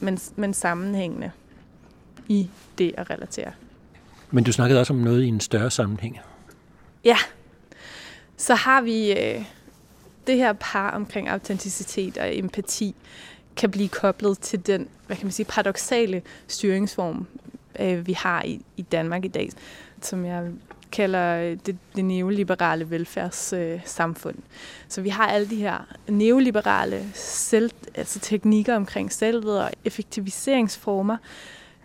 men, 0.00 0.18
men 0.36 0.54
sammenhængende 0.54 1.30
i 2.28 2.50
det 2.78 2.94
at 2.96 3.10
relatere. 3.10 3.52
Men 4.30 4.44
du 4.44 4.52
snakkede 4.52 4.80
også 4.80 4.92
om 4.92 4.98
noget 4.98 5.22
i 5.22 5.28
en 5.28 5.40
større 5.40 5.70
sammenhæng. 5.70 6.20
Ja, 7.04 7.16
så 8.36 8.54
har 8.54 8.80
vi 8.80 9.12
øh, 9.12 9.44
det 10.26 10.36
her 10.36 10.52
par 10.52 10.90
omkring 10.90 11.28
autenticitet 11.28 12.18
og 12.18 12.36
empati, 12.38 12.94
kan 13.56 13.70
blive 13.70 13.88
koblet 13.88 14.38
til 14.38 14.66
den, 14.66 14.88
hvad 15.06 15.16
kan 15.16 15.26
man 15.26 15.32
sige, 15.32 15.46
paradoxale 15.46 16.22
styringsform, 16.46 17.26
øh, 17.80 18.06
vi 18.06 18.12
har 18.12 18.42
i, 18.42 18.60
i 18.76 18.82
Danmark 18.82 19.24
i 19.24 19.28
dag, 19.28 19.50
som 20.00 20.24
jeg 20.24 20.50
kalder 20.92 21.36
øh, 21.36 21.58
det, 21.66 21.78
det 21.96 22.04
neoliberale 22.04 22.90
velfærdssamfund. 22.90 24.36
Øh, 24.36 24.42
så 24.88 25.00
vi 25.00 25.08
har 25.08 25.26
alle 25.26 25.50
de 25.50 25.56
her 25.56 25.86
neoliberale 26.08 27.06
selv, 27.14 27.70
altså 27.94 28.18
teknikker 28.18 28.76
omkring 28.76 29.12
selvet 29.12 29.60
og 29.60 29.70
effektiviseringsformer 29.84 31.16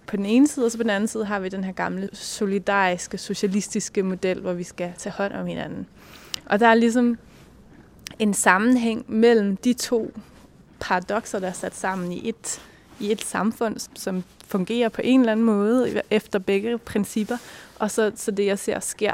på 0.07 0.17
den 0.17 0.25
ene 0.25 0.47
side, 0.47 0.65
og 0.65 0.71
så 0.71 0.77
på 0.77 0.83
den 0.83 0.89
anden 0.89 1.07
side 1.07 1.25
har 1.25 1.39
vi 1.39 1.49
den 1.49 1.63
her 1.63 1.71
gamle 1.71 2.09
solidariske, 2.13 3.17
socialistiske 3.17 4.03
model, 4.03 4.39
hvor 4.41 4.53
vi 4.53 4.63
skal 4.63 4.93
tage 4.97 5.13
hånd 5.13 5.33
om 5.33 5.45
hinanden. 5.45 5.87
Og 6.45 6.59
der 6.59 6.67
er 6.67 6.73
ligesom 6.73 7.17
en 8.19 8.33
sammenhæng 8.33 9.05
mellem 9.07 9.57
de 9.57 9.73
to 9.73 10.11
paradoxer, 10.79 11.39
der 11.39 11.47
er 11.47 11.53
sat 11.53 11.75
sammen 11.75 12.11
i 12.11 12.29
et, 12.29 12.61
i 12.99 13.11
et 13.11 13.21
samfund, 13.21 13.79
som 13.95 14.23
fungerer 14.47 14.89
på 14.89 15.01
en 15.03 15.19
eller 15.19 15.31
anden 15.31 15.45
måde 15.45 16.01
efter 16.11 16.39
begge 16.39 16.77
principper, 16.77 17.37
og 17.79 17.91
så, 17.91 18.11
så 18.15 18.31
det, 18.31 18.45
jeg 18.45 18.59
ser 18.59 18.79
sker, 18.79 19.13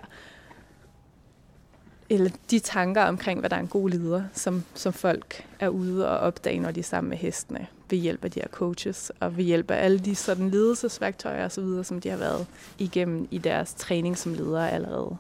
eller 2.10 2.30
de 2.52 2.60
tanker 2.60 3.04
omkring, 3.04 3.40
hvad 3.40 3.50
der 3.50 3.56
er 3.56 3.60
en 3.60 3.68
god 3.68 3.90
leder, 3.90 4.24
som, 4.34 4.64
som 4.74 4.94
folk 4.94 5.46
er 5.60 5.68
ude 5.68 6.10
og 6.10 6.18
opdage, 6.18 6.60
når 6.60 6.72
de 6.72 6.80
er 6.80 6.84
sammen 6.84 7.10
med 7.10 7.18
hestene, 7.18 7.68
ved 7.92 7.98
hjælp 7.98 8.26
af 8.26 8.32
de 8.32 8.40
her 8.40 8.48
coaches, 8.48 9.12
og 9.20 9.38
ved 9.38 9.44
hjælp 9.44 9.72
af 9.72 9.84
alle 9.86 10.00
de 10.00 10.16
sådan 10.16 10.50
ledelsesværktøjer 10.50 11.46
osv., 11.46 11.84
som 11.84 12.02
de 12.02 12.10
har 12.10 12.18
været 12.18 12.48
igennem 12.78 13.28
i 13.32 13.38
deres 13.38 13.74
træning 13.74 14.18
som 14.18 14.34
ledere 14.34 14.72
allerede. 14.72 15.18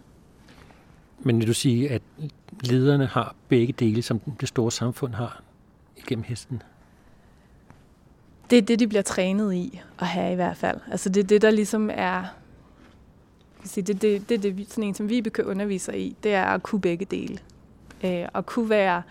Men 1.19 1.39
vil 1.39 1.47
du 1.47 1.53
sige, 1.53 1.89
at 1.89 2.01
lederne 2.63 3.05
har 3.05 3.36
begge 3.47 3.73
dele, 3.73 4.01
som 4.01 4.19
det 4.19 4.47
store 4.47 4.71
samfund 4.71 5.13
har 5.13 5.41
igennem 5.97 6.23
hesten? 6.23 6.62
det 8.51 8.57
er 8.57 8.62
det, 8.62 8.79
de 8.79 8.88
bliver 8.88 9.01
trænet 9.01 9.53
i 9.53 9.81
at 9.99 10.07
have 10.07 10.31
i 10.31 10.36
hvert 10.36 10.57
fald. 10.57 10.79
Altså 10.91 11.10
det 11.10 11.23
er 11.23 11.27
det, 11.27 11.41
der 11.41 11.51
ligesom 11.51 11.89
er... 11.93 12.23
Det 13.63 13.77
er 13.77 13.81
det, 13.81 14.01
det, 14.01 14.29
det, 14.29 14.43
det, 14.43 14.65
sådan 14.69 14.84
en, 14.84 14.93
som 14.93 15.10
vi 15.10 15.21
kan 15.21 15.45
underviser 15.45 15.93
i. 15.93 16.15
Det 16.23 16.34
er 16.34 16.43
at 16.45 16.63
kunne 16.63 16.81
begge 16.81 17.05
dele. 17.05 17.39
Øh, 18.03 18.27
at 18.36 18.45
kunne 18.45 18.69
være 18.69 19.01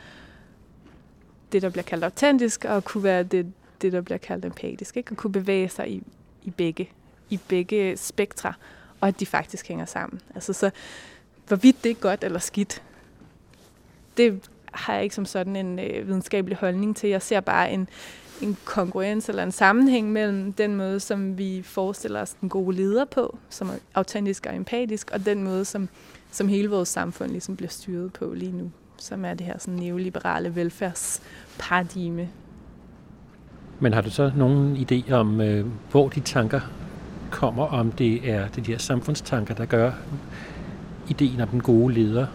det, 1.52 1.62
der 1.62 1.70
bliver 1.70 1.82
kaldt 1.82 2.04
autentisk, 2.04 2.64
og 2.64 2.84
kunne 2.84 3.04
være 3.04 3.22
det, 3.22 3.52
det 3.82 3.92
der 3.92 4.00
bliver 4.00 4.18
kaldt 4.18 4.44
empatisk. 4.44 4.96
Ikke? 4.96 5.12
og 5.12 5.16
kunne 5.16 5.32
bevæge 5.32 5.68
sig 5.68 5.90
i, 5.90 6.02
i, 6.42 6.50
begge, 6.50 6.90
i 7.30 7.40
begge 7.48 7.96
spektre, 7.96 8.52
og 9.00 9.08
at 9.08 9.20
de 9.20 9.26
faktisk 9.26 9.68
hænger 9.68 9.84
sammen. 9.84 10.20
Altså 10.34 10.52
så, 10.52 10.70
hvorvidt 11.46 11.84
det 11.84 11.90
er 11.90 11.94
godt 11.94 12.24
eller 12.24 12.38
skidt, 12.38 12.82
det 14.16 14.48
har 14.72 14.94
jeg 14.94 15.02
ikke 15.02 15.14
som 15.14 15.24
sådan 15.24 15.56
en 15.56 15.78
øh, 15.78 16.08
videnskabelig 16.08 16.58
holdning 16.58 16.96
til. 16.96 17.10
Jeg 17.10 17.22
ser 17.22 17.40
bare 17.40 17.72
en, 17.72 17.88
en 18.42 18.56
kongruens 18.64 19.28
eller 19.28 19.42
en 19.42 19.52
sammenhæng 19.52 20.12
mellem 20.12 20.52
den 20.52 20.76
måde, 20.76 21.00
som 21.00 21.38
vi 21.38 21.62
forestiller 21.62 22.20
os 22.20 22.36
den 22.40 22.48
gode 22.48 22.76
leder 22.76 23.04
på, 23.04 23.38
som 23.48 23.68
er 23.68 23.74
autentisk 23.94 24.46
og 24.46 24.56
empatisk, 24.56 25.10
og 25.10 25.26
den 25.26 25.42
måde, 25.42 25.64
som, 25.64 25.88
som 26.30 26.48
hele 26.48 26.70
vores 26.70 26.88
samfund 26.88 27.30
ligesom 27.30 27.56
bliver 27.56 27.70
styret 27.70 28.12
på 28.12 28.34
lige 28.34 28.52
nu, 28.52 28.70
som 29.00 29.24
er 29.24 29.34
det 29.34 29.46
her 29.46 29.58
sådan 29.58 29.80
neoliberale 29.80 30.54
velfærdsparadigme. 30.54 32.28
Men 33.80 33.92
har 33.92 34.00
du 34.00 34.10
så 34.10 34.32
nogen 34.36 34.76
idé 34.76 35.12
om, 35.12 35.40
øh, 35.40 35.66
hvor 35.90 36.08
de 36.08 36.20
tanker 36.20 36.60
kommer, 37.30 37.64
om 37.64 37.92
det 37.92 38.30
er 38.30 38.48
de 38.48 38.72
her 38.72 38.78
samfundstanker, 38.78 39.54
der 39.54 39.64
gør 39.64 39.92
ideen 41.08 41.40
om 41.40 41.48
den 41.48 41.60
gode 41.60 41.94
leder, 41.94 42.26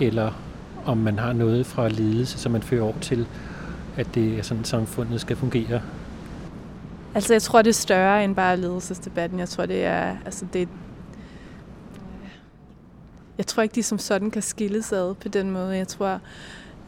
eller 0.00 0.32
om 0.84 0.96
man 0.96 1.18
har 1.18 1.32
noget 1.32 1.66
fra 1.66 1.88
ledelse, 1.88 2.38
som 2.38 2.52
man 2.52 2.62
fører 2.62 2.82
over 2.82 2.98
til 3.00 3.26
at 3.96 4.14
det 4.14 4.38
er 4.38 4.42
sådan, 4.42 4.64
samfundet 4.64 5.20
skal 5.20 5.36
fungere? 5.36 5.80
Altså, 7.14 7.34
jeg 7.34 7.42
tror, 7.42 7.62
det 7.62 7.68
er 7.68 7.74
større 7.74 8.24
end 8.24 8.34
bare 8.34 8.56
ledelsesdebatten. 8.56 9.38
Jeg 9.38 9.48
tror, 9.48 9.66
det 9.66 9.84
er, 9.84 10.16
altså, 10.24 10.46
det, 10.52 10.68
jeg 13.38 13.46
tror 13.46 13.62
ikke, 13.62 13.74
de 13.74 13.82
som 13.82 13.98
sådan 13.98 14.30
kan 14.30 14.42
skilles 14.42 14.92
ad 14.92 15.14
på 15.14 15.28
den 15.28 15.50
måde. 15.50 15.76
Jeg 15.76 15.88
tror, 15.88 16.20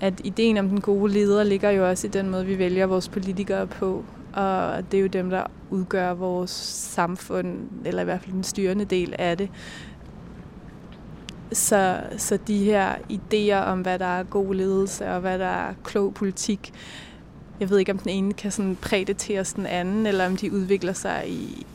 at 0.01 0.21
ideen 0.25 0.57
om 0.57 0.69
den 0.69 0.81
gode 0.81 1.13
leder 1.13 1.45
ligger 1.45 1.71
jo 1.71 1.89
også 1.89 2.07
i 2.07 2.11
den 2.11 2.31
måde, 2.31 2.47
vi 2.47 2.59
vælger 2.59 2.87
vores 2.87 3.09
politikere 3.09 3.67
på. 3.67 4.05
Og 4.33 4.93
det 4.93 4.99
er 4.99 5.03
jo 5.03 5.07
dem, 5.07 5.31
der 5.31 5.45
udgør 5.71 6.15
vores 6.15 6.51
samfund, 6.51 7.59
eller 7.85 8.03
i 8.03 8.05
hvert 8.05 8.21
fald 8.21 8.33
den 8.33 8.45
styrende 8.45 8.85
del 8.85 9.15
af 9.19 9.39
det. 9.39 9.51
Så, 11.53 12.01
så 12.17 12.39
de 12.47 12.65
her 12.65 12.95
idéer 12.95 13.65
om, 13.67 13.81
hvad 13.81 13.99
der 13.99 14.19
er 14.19 14.23
god 14.23 14.55
ledelse 14.55 15.11
og 15.11 15.21
hvad 15.21 15.39
der 15.39 15.47
er 15.47 15.75
klog 15.85 16.15
politik, 16.15 16.73
jeg 17.61 17.71
ved 17.71 17.79
ikke, 17.79 17.93
om 17.93 17.99
den 17.99 18.11
ene 18.11 18.33
kan 18.33 18.51
sådan 18.51 18.77
præditeres 18.77 19.53
den 19.53 19.67
anden, 19.67 20.07
eller 20.07 20.27
om 20.27 20.37
de 20.37 20.53
udvikler 20.53 20.93
sig 20.93 21.25
i, 21.27 21.67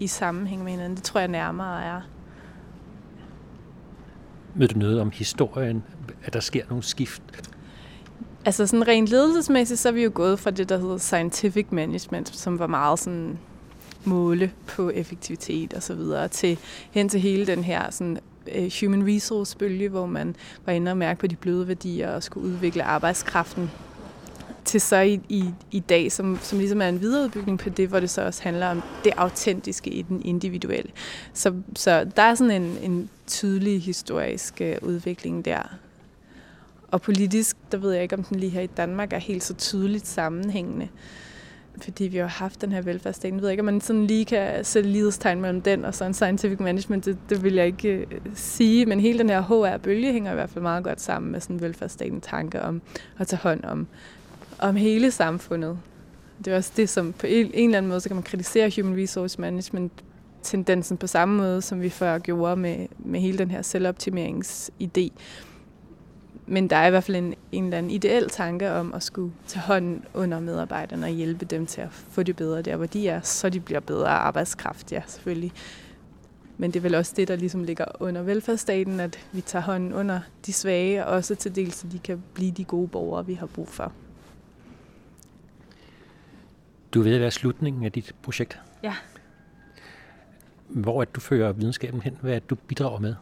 i 0.00 0.06
sammenhæng 0.06 0.64
med 0.64 0.72
hinanden. 0.72 0.96
Det 0.96 1.04
tror 1.04 1.20
jeg 1.20 1.28
nærmere 1.28 1.84
er 1.84 2.00
mødte 4.58 4.74
du 4.74 4.78
noget 4.78 5.00
om 5.00 5.10
historien, 5.10 5.82
at 6.24 6.32
der 6.32 6.40
sker 6.40 6.62
nogle 6.68 6.82
skift? 6.82 7.22
Altså 8.44 8.66
sådan 8.66 8.88
rent 8.88 9.08
ledelsesmæssigt, 9.08 9.80
så 9.80 9.88
er 9.88 9.92
vi 9.92 10.02
jo 10.02 10.10
gået 10.14 10.38
fra 10.38 10.50
det, 10.50 10.68
der 10.68 10.78
hedder 10.78 10.98
scientific 10.98 11.66
management, 11.70 12.36
som 12.36 12.58
var 12.58 12.66
meget 12.66 12.98
sådan 12.98 13.38
måle 14.04 14.52
på 14.66 14.90
effektivitet 14.90 15.74
og 15.74 15.82
så 15.82 15.94
videre, 15.94 16.28
til, 16.28 16.58
hen 16.90 17.08
til 17.08 17.20
hele 17.20 17.46
den 17.46 17.64
her 17.64 17.90
sådan, 17.90 18.18
øh, 18.54 18.70
human 18.80 19.14
resource 19.14 19.56
bølge, 19.56 19.88
hvor 19.88 20.06
man 20.06 20.36
var 20.66 20.72
inde 20.72 20.90
og 20.90 20.96
mærke 20.96 21.20
på 21.20 21.26
de 21.26 21.36
bløde 21.36 21.68
værdier 21.68 22.10
og 22.10 22.22
skulle 22.22 22.46
udvikle 22.46 22.82
arbejdskraften 22.82 23.70
til 24.68 24.80
så 24.80 24.96
i, 25.00 25.20
i, 25.28 25.44
i 25.70 25.80
dag, 25.80 26.12
som, 26.12 26.38
som 26.42 26.58
ligesom 26.58 26.82
er 26.82 26.88
en 26.88 27.00
videreudbygning 27.00 27.58
på 27.58 27.70
det, 27.70 27.88
hvor 27.88 28.00
det 28.00 28.10
så 28.10 28.22
også 28.22 28.42
handler 28.42 28.66
om 28.66 28.82
det 29.04 29.12
autentiske 29.16 29.90
i 29.90 30.02
den 30.02 30.22
individuelle. 30.24 30.90
Så, 31.32 31.54
så 31.76 32.06
der 32.16 32.22
er 32.22 32.34
sådan 32.34 32.62
en, 32.62 32.78
en 32.82 33.10
tydelig 33.26 33.82
historisk 33.82 34.60
øh, 34.60 34.76
udvikling 34.82 35.44
der. 35.44 35.62
Og 36.90 37.02
politisk, 37.02 37.56
der 37.72 37.78
ved 37.78 37.92
jeg 37.92 38.02
ikke, 38.02 38.16
om 38.16 38.24
den 38.24 38.40
lige 38.40 38.50
her 38.50 38.60
i 38.60 38.66
Danmark 38.66 39.12
er 39.12 39.18
helt 39.18 39.44
så 39.44 39.54
tydeligt 39.54 40.06
sammenhængende. 40.06 40.88
Fordi 41.82 42.04
vi 42.04 42.18
har 42.18 42.26
haft 42.26 42.60
den 42.60 42.72
her 42.72 42.82
velfærdsstat. 42.82 43.32
Jeg 43.32 43.42
ved 43.42 43.50
ikke, 43.50 43.60
om 43.60 43.64
man 43.64 43.80
sådan 43.80 44.06
lige 44.06 44.24
kan 44.24 44.64
sætte 44.64 44.90
lighedstegn 44.90 45.40
mellem 45.40 45.62
den 45.62 45.84
og 45.84 45.94
så 45.94 46.04
en 46.04 46.14
scientific 46.14 46.60
management. 46.60 47.04
Det, 47.04 47.18
det 47.28 47.42
vil 47.42 47.54
jeg 47.54 47.66
ikke 47.66 47.88
øh, 47.88 48.06
sige. 48.34 48.86
Men 48.86 49.00
hele 49.00 49.18
den 49.18 49.30
her 49.30 49.42
HR-bølge 49.42 50.12
hænger 50.12 50.30
i 50.30 50.34
hvert 50.34 50.50
fald 50.50 50.62
meget 50.62 50.84
godt 50.84 51.00
sammen 51.00 51.32
med 51.32 51.40
sådan 51.40 51.56
en 51.56 51.62
velfærdsstaten 51.62 52.20
tanke 52.20 52.62
om 52.62 52.82
at 53.18 53.26
tage 53.26 53.40
hånd 53.40 53.64
om 53.64 53.86
om 54.58 54.76
hele 54.76 55.10
samfundet. 55.10 55.78
Det 56.44 56.52
er 56.52 56.56
også 56.56 56.72
det, 56.76 56.88
som 56.88 57.12
på 57.12 57.26
en, 57.26 57.50
en 57.54 57.68
eller 57.68 57.78
anden 57.78 57.88
måde, 57.88 58.00
så 58.00 58.08
kan 58.08 58.16
man 58.16 58.22
kritisere 58.22 58.72
human 58.76 59.02
resource 59.02 59.40
management 59.40 59.92
tendensen 60.42 60.96
på 60.96 61.06
samme 61.06 61.36
måde, 61.36 61.62
som 61.62 61.80
vi 61.80 61.88
før 61.88 62.18
gjorde 62.18 62.56
med, 62.56 62.86
med 62.98 63.20
hele 63.20 63.38
den 63.38 63.50
her 63.50 63.62
selvoptimeringsidé. 63.62 65.10
Men 66.46 66.70
der 66.70 66.76
er 66.76 66.86
i 66.86 66.90
hvert 66.90 67.04
fald 67.04 67.16
en, 67.16 67.34
en 67.52 67.64
eller 67.64 67.78
anden 67.78 67.92
ideel 67.92 68.30
tanke 68.30 68.72
om 68.72 68.94
at 68.94 69.02
skulle 69.02 69.32
tage 69.46 69.62
hånden 69.62 70.04
under 70.14 70.40
medarbejderne 70.40 71.06
og 71.06 71.10
hjælpe 71.10 71.44
dem 71.44 71.66
til 71.66 71.80
at 71.80 71.88
få 71.90 72.22
det 72.22 72.36
bedre 72.36 72.62
der, 72.62 72.76
hvor 72.76 72.86
de 72.86 73.08
er, 73.08 73.20
så 73.20 73.48
de 73.48 73.60
bliver 73.60 73.80
bedre 73.80 74.08
arbejdskraft, 74.08 74.92
ja, 74.92 75.02
selvfølgelig. 75.06 75.52
Men 76.58 76.70
det 76.70 76.80
er 76.80 76.82
vel 76.82 76.94
også 76.94 77.12
det, 77.16 77.28
der 77.28 77.36
ligesom 77.36 77.64
ligger 77.64 77.84
under 78.00 78.22
velfærdsstaten, 78.22 79.00
at 79.00 79.18
vi 79.32 79.40
tager 79.40 79.62
hånden 79.62 79.92
under 79.92 80.20
de 80.46 80.52
svage, 80.52 81.06
og 81.06 81.16
også 81.16 81.34
til 81.34 81.56
dels, 81.56 81.74
så 81.74 81.86
de 81.86 81.98
kan 81.98 82.22
blive 82.34 82.50
de 82.50 82.64
gode 82.64 82.88
borgere, 82.88 83.26
vi 83.26 83.34
har 83.34 83.46
brug 83.46 83.68
for. 83.68 83.92
Du 86.94 87.02
ved 87.02 87.14
at 87.14 87.20
være 87.20 87.30
slutningen 87.30 87.84
af 87.84 87.92
dit 87.92 88.14
projekt. 88.22 88.60
Ja. 88.82 88.94
Hvor 90.68 91.00
er 91.00 91.04
du 91.04 91.20
fører 91.20 91.52
videnskaben 91.52 92.00
hen? 92.00 92.18
Hvad 92.20 92.34
er 92.34 92.38
du 92.38 92.54
bidrager 92.54 93.00
med? 93.00 93.14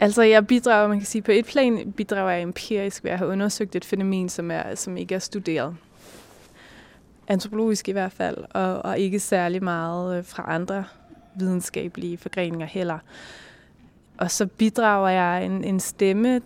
Altså, 0.00 0.22
jeg 0.22 0.46
bidrager, 0.46 0.88
man 0.88 0.98
kan 0.98 1.06
sige, 1.06 1.22
på 1.22 1.32
et 1.32 1.44
plan 1.44 1.92
bidrager 1.92 2.30
jeg 2.30 2.42
empirisk 2.42 3.04
ved 3.04 3.10
at 3.10 3.18
have 3.18 3.30
undersøgt 3.30 3.76
et 3.76 3.84
fænomen, 3.84 4.28
som, 4.28 4.50
er, 4.50 4.74
som 4.74 4.96
ikke 4.96 5.14
er 5.14 5.18
studeret. 5.18 5.76
Antropologisk 7.28 7.88
i 7.88 7.92
hvert 7.92 8.12
fald, 8.12 8.36
og, 8.50 8.84
og 8.84 8.98
ikke 8.98 9.20
særlig 9.20 9.64
meget 9.64 10.18
øh, 10.18 10.24
fra 10.24 10.44
andre 10.48 10.84
videnskabelige 11.34 12.18
forgreninger 12.18 12.66
heller. 12.66 12.98
Og 14.18 14.30
så 14.30 14.46
bidrager 14.46 15.08
jeg 15.08 15.44
en, 15.44 15.64
en 15.64 15.80
stemme 15.80 16.40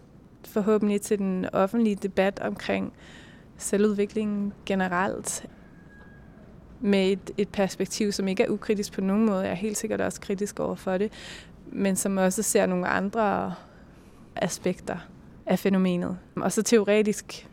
forhåbentlig 0.45 1.01
til 1.01 1.19
den 1.19 1.47
offentlige 1.53 1.97
debat 1.97 2.41
omkring 2.41 2.87
øh, 2.87 3.22
selvudviklingen 3.57 4.53
generelt 4.67 5.47
med 6.81 7.13
et, 7.13 7.31
et 7.39 7.49
perspektiv, 7.49 8.13
som 8.13 8.29
ikke 8.29 8.43
er 8.43 8.51
ukritisk 8.51 8.93
på 8.93 9.01
nogen 9.01 9.27
måde. 9.27 9.41
Jeg 9.41 9.51
er 9.51 9.55
helt 9.55 9.77
sikkert 9.77 10.01
også 10.01 10.21
kritisk 10.21 10.61
over 10.61 10.75
for 10.75 10.99
det, 10.99 11.13
men 11.67 11.97
som 11.97 12.17
også 12.17 12.43
ser 12.43 12.67
nogle 12.67 12.89
andre 12.89 13.55
aspekter 14.37 14.97
af 15.47 15.59
fænomenet. 15.59 16.19
Og 16.37 16.53
så 16.53 16.63
teoretisk 16.63 17.49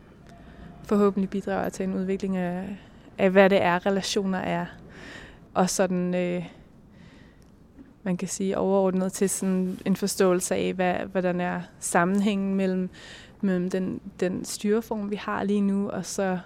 forhåbentlig 0.84 1.30
bidrager 1.30 1.68
til 1.68 1.84
en 1.84 1.94
udvikling 1.94 2.36
af, 2.36 2.76
af 3.18 3.30
hvad 3.30 3.50
det 3.50 3.62
er, 3.62 3.86
relationer 3.86 4.38
er. 4.38 4.66
Og 5.54 5.70
sådan, 5.70 6.14
øh, 6.14 6.46
man 8.02 8.16
kan 8.16 8.28
sige, 8.28 8.58
overordnet 8.58 9.12
til 9.12 9.30
sådan 9.30 9.78
en 9.84 9.96
forståelse 9.96 10.54
af, 10.54 10.72
hvad, 10.72 10.94
hvordan 10.94 11.40
er 11.40 11.60
sammenhængen 11.78 12.54
mellem 12.54 12.90
mellem 13.42 13.70
den, 13.70 14.00
den 14.20 14.44
styreform, 14.44 15.10
vi 15.10 15.16
har 15.16 15.42
lige 15.42 15.60
nu, 15.60 15.90
og 15.90 16.06
så 16.06 16.38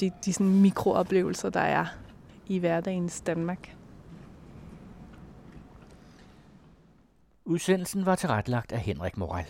de, 0.00 0.12
de 0.24 0.32
sådan 0.32 0.60
mikrooplevelser, 0.60 1.50
der 1.50 1.60
er 1.60 1.86
i 2.46 2.58
hverdagens 2.58 3.20
Danmark. 3.20 3.76
Udsendelsen 7.44 8.06
var 8.06 8.14
tilrettelagt 8.14 8.72
af 8.72 8.80
Henrik 8.80 9.16
Moral. 9.16 9.46